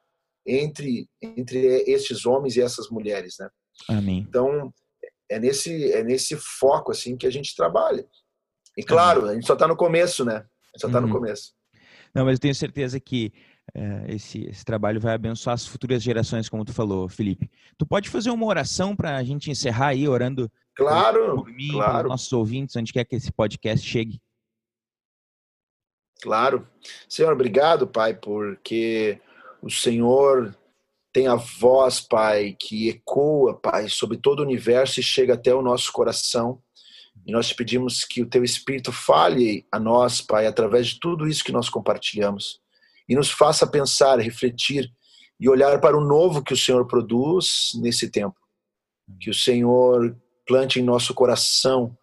entre 0.46 1.08
entre 1.20 1.58
estes 1.90 2.24
homens 2.24 2.56
e 2.56 2.60
essas 2.60 2.88
mulheres, 2.88 3.36
né? 3.40 3.48
Amém. 3.88 4.24
Então 4.28 4.72
é 5.28 5.40
nesse 5.40 5.92
é 5.92 6.04
nesse 6.04 6.36
foco 6.36 6.92
assim 6.92 7.16
que 7.16 7.26
a 7.26 7.30
gente 7.30 7.56
trabalha. 7.56 8.06
E 8.76 8.82
claro, 8.82 9.22
Amém. 9.22 9.30
a 9.30 9.34
gente 9.34 9.46
só 9.46 9.54
está 9.54 9.66
no 9.66 9.76
começo, 9.76 10.24
né? 10.24 10.44
Só 10.76 10.86
está 10.86 11.00
uhum. 11.00 11.06
no 11.06 11.12
começo. 11.12 11.52
Não, 12.14 12.24
mas 12.24 12.34
eu 12.34 12.40
tenho 12.40 12.54
certeza 12.54 12.98
que 12.98 13.32
uh, 13.76 14.10
esse, 14.10 14.46
esse 14.46 14.64
trabalho 14.64 15.00
vai 15.00 15.14
abençoar 15.14 15.54
as 15.54 15.66
futuras 15.66 16.02
gerações, 16.02 16.48
como 16.48 16.64
tu 16.64 16.72
falou, 16.72 17.08
Felipe. 17.08 17.50
Tu 17.76 17.86
pode 17.86 18.08
fazer 18.08 18.30
uma 18.30 18.46
oração 18.46 18.96
para 18.96 19.16
a 19.16 19.22
gente 19.22 19.50
encerrar 19.50 19.88
aí, 19.88 20.08
orando 20.08 20.50
claro, 20.74 21.36
por 21.36 21.48
mim, 21.48 21.72
claro. 21.72 21.92
pelos 21.92 22.08
nossos 22.08 22.32
ouvintes, 22.32 22.74
onde 22.76 22.92
quer 22.92 23.04
que 23.04 23.16
esse 23.16 23.30
podcast 23.30 23.86
chegue. 23.86 24.20
Claro. 26.22 26.66
Senhor, 27.08 27.32
obrigado, 27.32 27.86
Pai, 27.86 28.14
porque 28.14 29.20
o 29.60 29.70
Senhor 29.70 30.56
tem 31.12 31.26
a 31.26 31.34
voz, 31.34 32.00
Pai, 32.00 32.56
que 32.58 32.88
ecoa, 32.88 33.58
Pai, 33.58 33.88
sobre 33.88 34.16
todo 34.16 34.40
o 34.40 34.42
universo 34.42 35.00
e 35.00 35.02
chega 35.02 35.34
até 35.34 35.54
o 35.54 35.62
nosso 35.62 35.92
coração. 35.92 36.62
E 37.24 37.32
nós 37.32 37.48
te 37.48 37.54
pedimos 37.54 38.04
que 38.04 38.22
o 38.22 38.28
teu 38.28 38.44
Espírito 38.44 38.92
fale 38.92 39.66
a 39.70 39.78
nós, 39.78 40.20
Pai, 40.20 40.46
através 40.46 40.88
de 40.88 41.00
tudo 41.00 41.26
isso 41.26 41.44
que 41.44 41.52
nós 41.52 41.68
compartilhamos. 41.68 42.60
E 43.08 43.14
nos 43.14 43.30
faça 43.30 43.66
pensar, 43.66 44.18
refletir 44.18 44.92
e 45.38 45.48
olhar 45.48 45.80
para 45.80 45.96
o 45.96 46.04
novo 46.04 46.42
que 46.42 46.52
o 46.52 46.56
Senhor 46.56 46.86
produz 46.86 47.70
nesse 47.76 48.10
tempo. 48.10 48.36
Que 49.20 49.30
o 49.30 49.34
Senhor 49.34 50.16
plante 50.46 50.80
em 50.80 50.82
nosso 50.82 51.14
coração, 51.14 51.96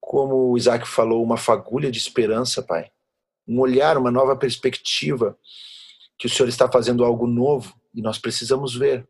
como 0.00 0.50
o 0.50 0.56
Isaac 0.56 0.86
falou, 0.86 1.22
uma 1.22 1.36
fagulha 1.36 1.90
de 1.90 1.98
esperança, 1.98 2.62
Pai. 2.62 2.90
Um 3.46 3.60
olhar, 3.60 3.96
uma 3.96 4.10
nova 4.10 4.36
perspectiva, 4.36 5.38
que 6.18 6.26
o 6.26 6.30
Senhor 6.30 6.48
está 6.48 6.70
fazendo 6.70 7.04
algo 7.04 7.26
novo 7.26 7.74
e 7.94 8.02
nós 8.02 8.18
precisamos 8.18 8.74
ver. 8.74 9.08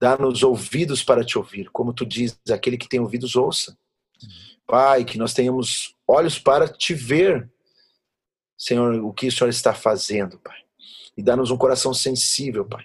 Dá-nos 0.00 0.42
ouvidos 0.42 1.02
para 1.02 1.24
te 1.24 1.38
ouvir. 1.38 1.70
Como 1.70 1.92
tu 1.92 2.04
diz, 2.04 2.38
aquele 2.50 2.76
que 2.76 2.88
tem 2.88 3.00
ouvidos, 3.00 3.36
ouça. 3.36 3.76
Pai, 4.66 5.04
que 5.04 5.18
nós 5.18 5.34
tenhamos 5.34 5.94
olhos 6.06 6.38
para 6.38 6.68
te 6.68 6.94
ver, 6.94 7.50
Senhor, 8.56 8.94
o 9.04 9.12
que 9.12 9.28
o 9.28 9.32
Senhor 9.32 9.50
está 9.50 9.74
fazendo, 9.74 10.38
Pai. 10.38 10.58
E 11.16 11.22
dá-nos 11.22 11.50
um 11.50 11.56
coração 11.56 11.92
sensível, 11.92 12.64
Pai, 12.64 12.84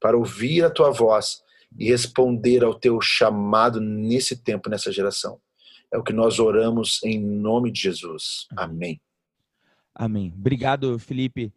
para 0.00 0.16
ouvir 0.16 0.64
a 0.64 0.70
tua 0.70 0.90
voz 0.90 1.42
e 1.78 1.88
responder 1.88 2.64
ao 2.64 2.74
teu 2.74 3.00
chamado 3.00 3.80
nesse 3.80 4.36
tempo, 4.36 4.68
nessa 4.68 4.90
geração. 4.90 5.40
É 5.92 5.98
o 5.98 6.02
que 6.02 6.12
nós 6.12 6.38
oramos 6.38 7.00
em 7.04 7.20
nome 7.20 7.70
de 7.70 7.82
Jesus. 7.82 8.46
Amém. 8.56 9.00
Amém. 9.94 10.32
Obrigado, 10.36 10.98
Felipe, 10.98 11.52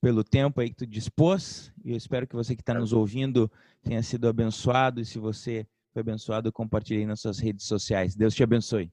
pelo 0.00 0.24
tempo 0.24 0.60
aí 0.60 0.70
que 0.70 0.76
tu 0.76 0.86
dispôs. 0.86 1.72
E 1.84 1.92
eu 1.92 1.96
espero 1.96 2.26
que 2.26 2.34
você 2.34 2.56
que 2.56 2.62
está 2.62 2.74
nos 2.74 2.92
ouvindo 2.92 3.50
tenha 3.82 4.02
sido 4.02 4.26
abençoado. 4.26 5.00
E 5.00 5.04
se 5.04 5.18
você 5.18 5.66
foi 5.96 6.02
abençoado, 6.02 6.52
compartilhe 6.52 7.06
nas 7.06 7.20
suas 7.20 7.38
redes 7.38 7.66
sociais. 7.66 8.14
Deus 8.14 8.34
te 8.34 8.42
abençoe. 8.42 8.92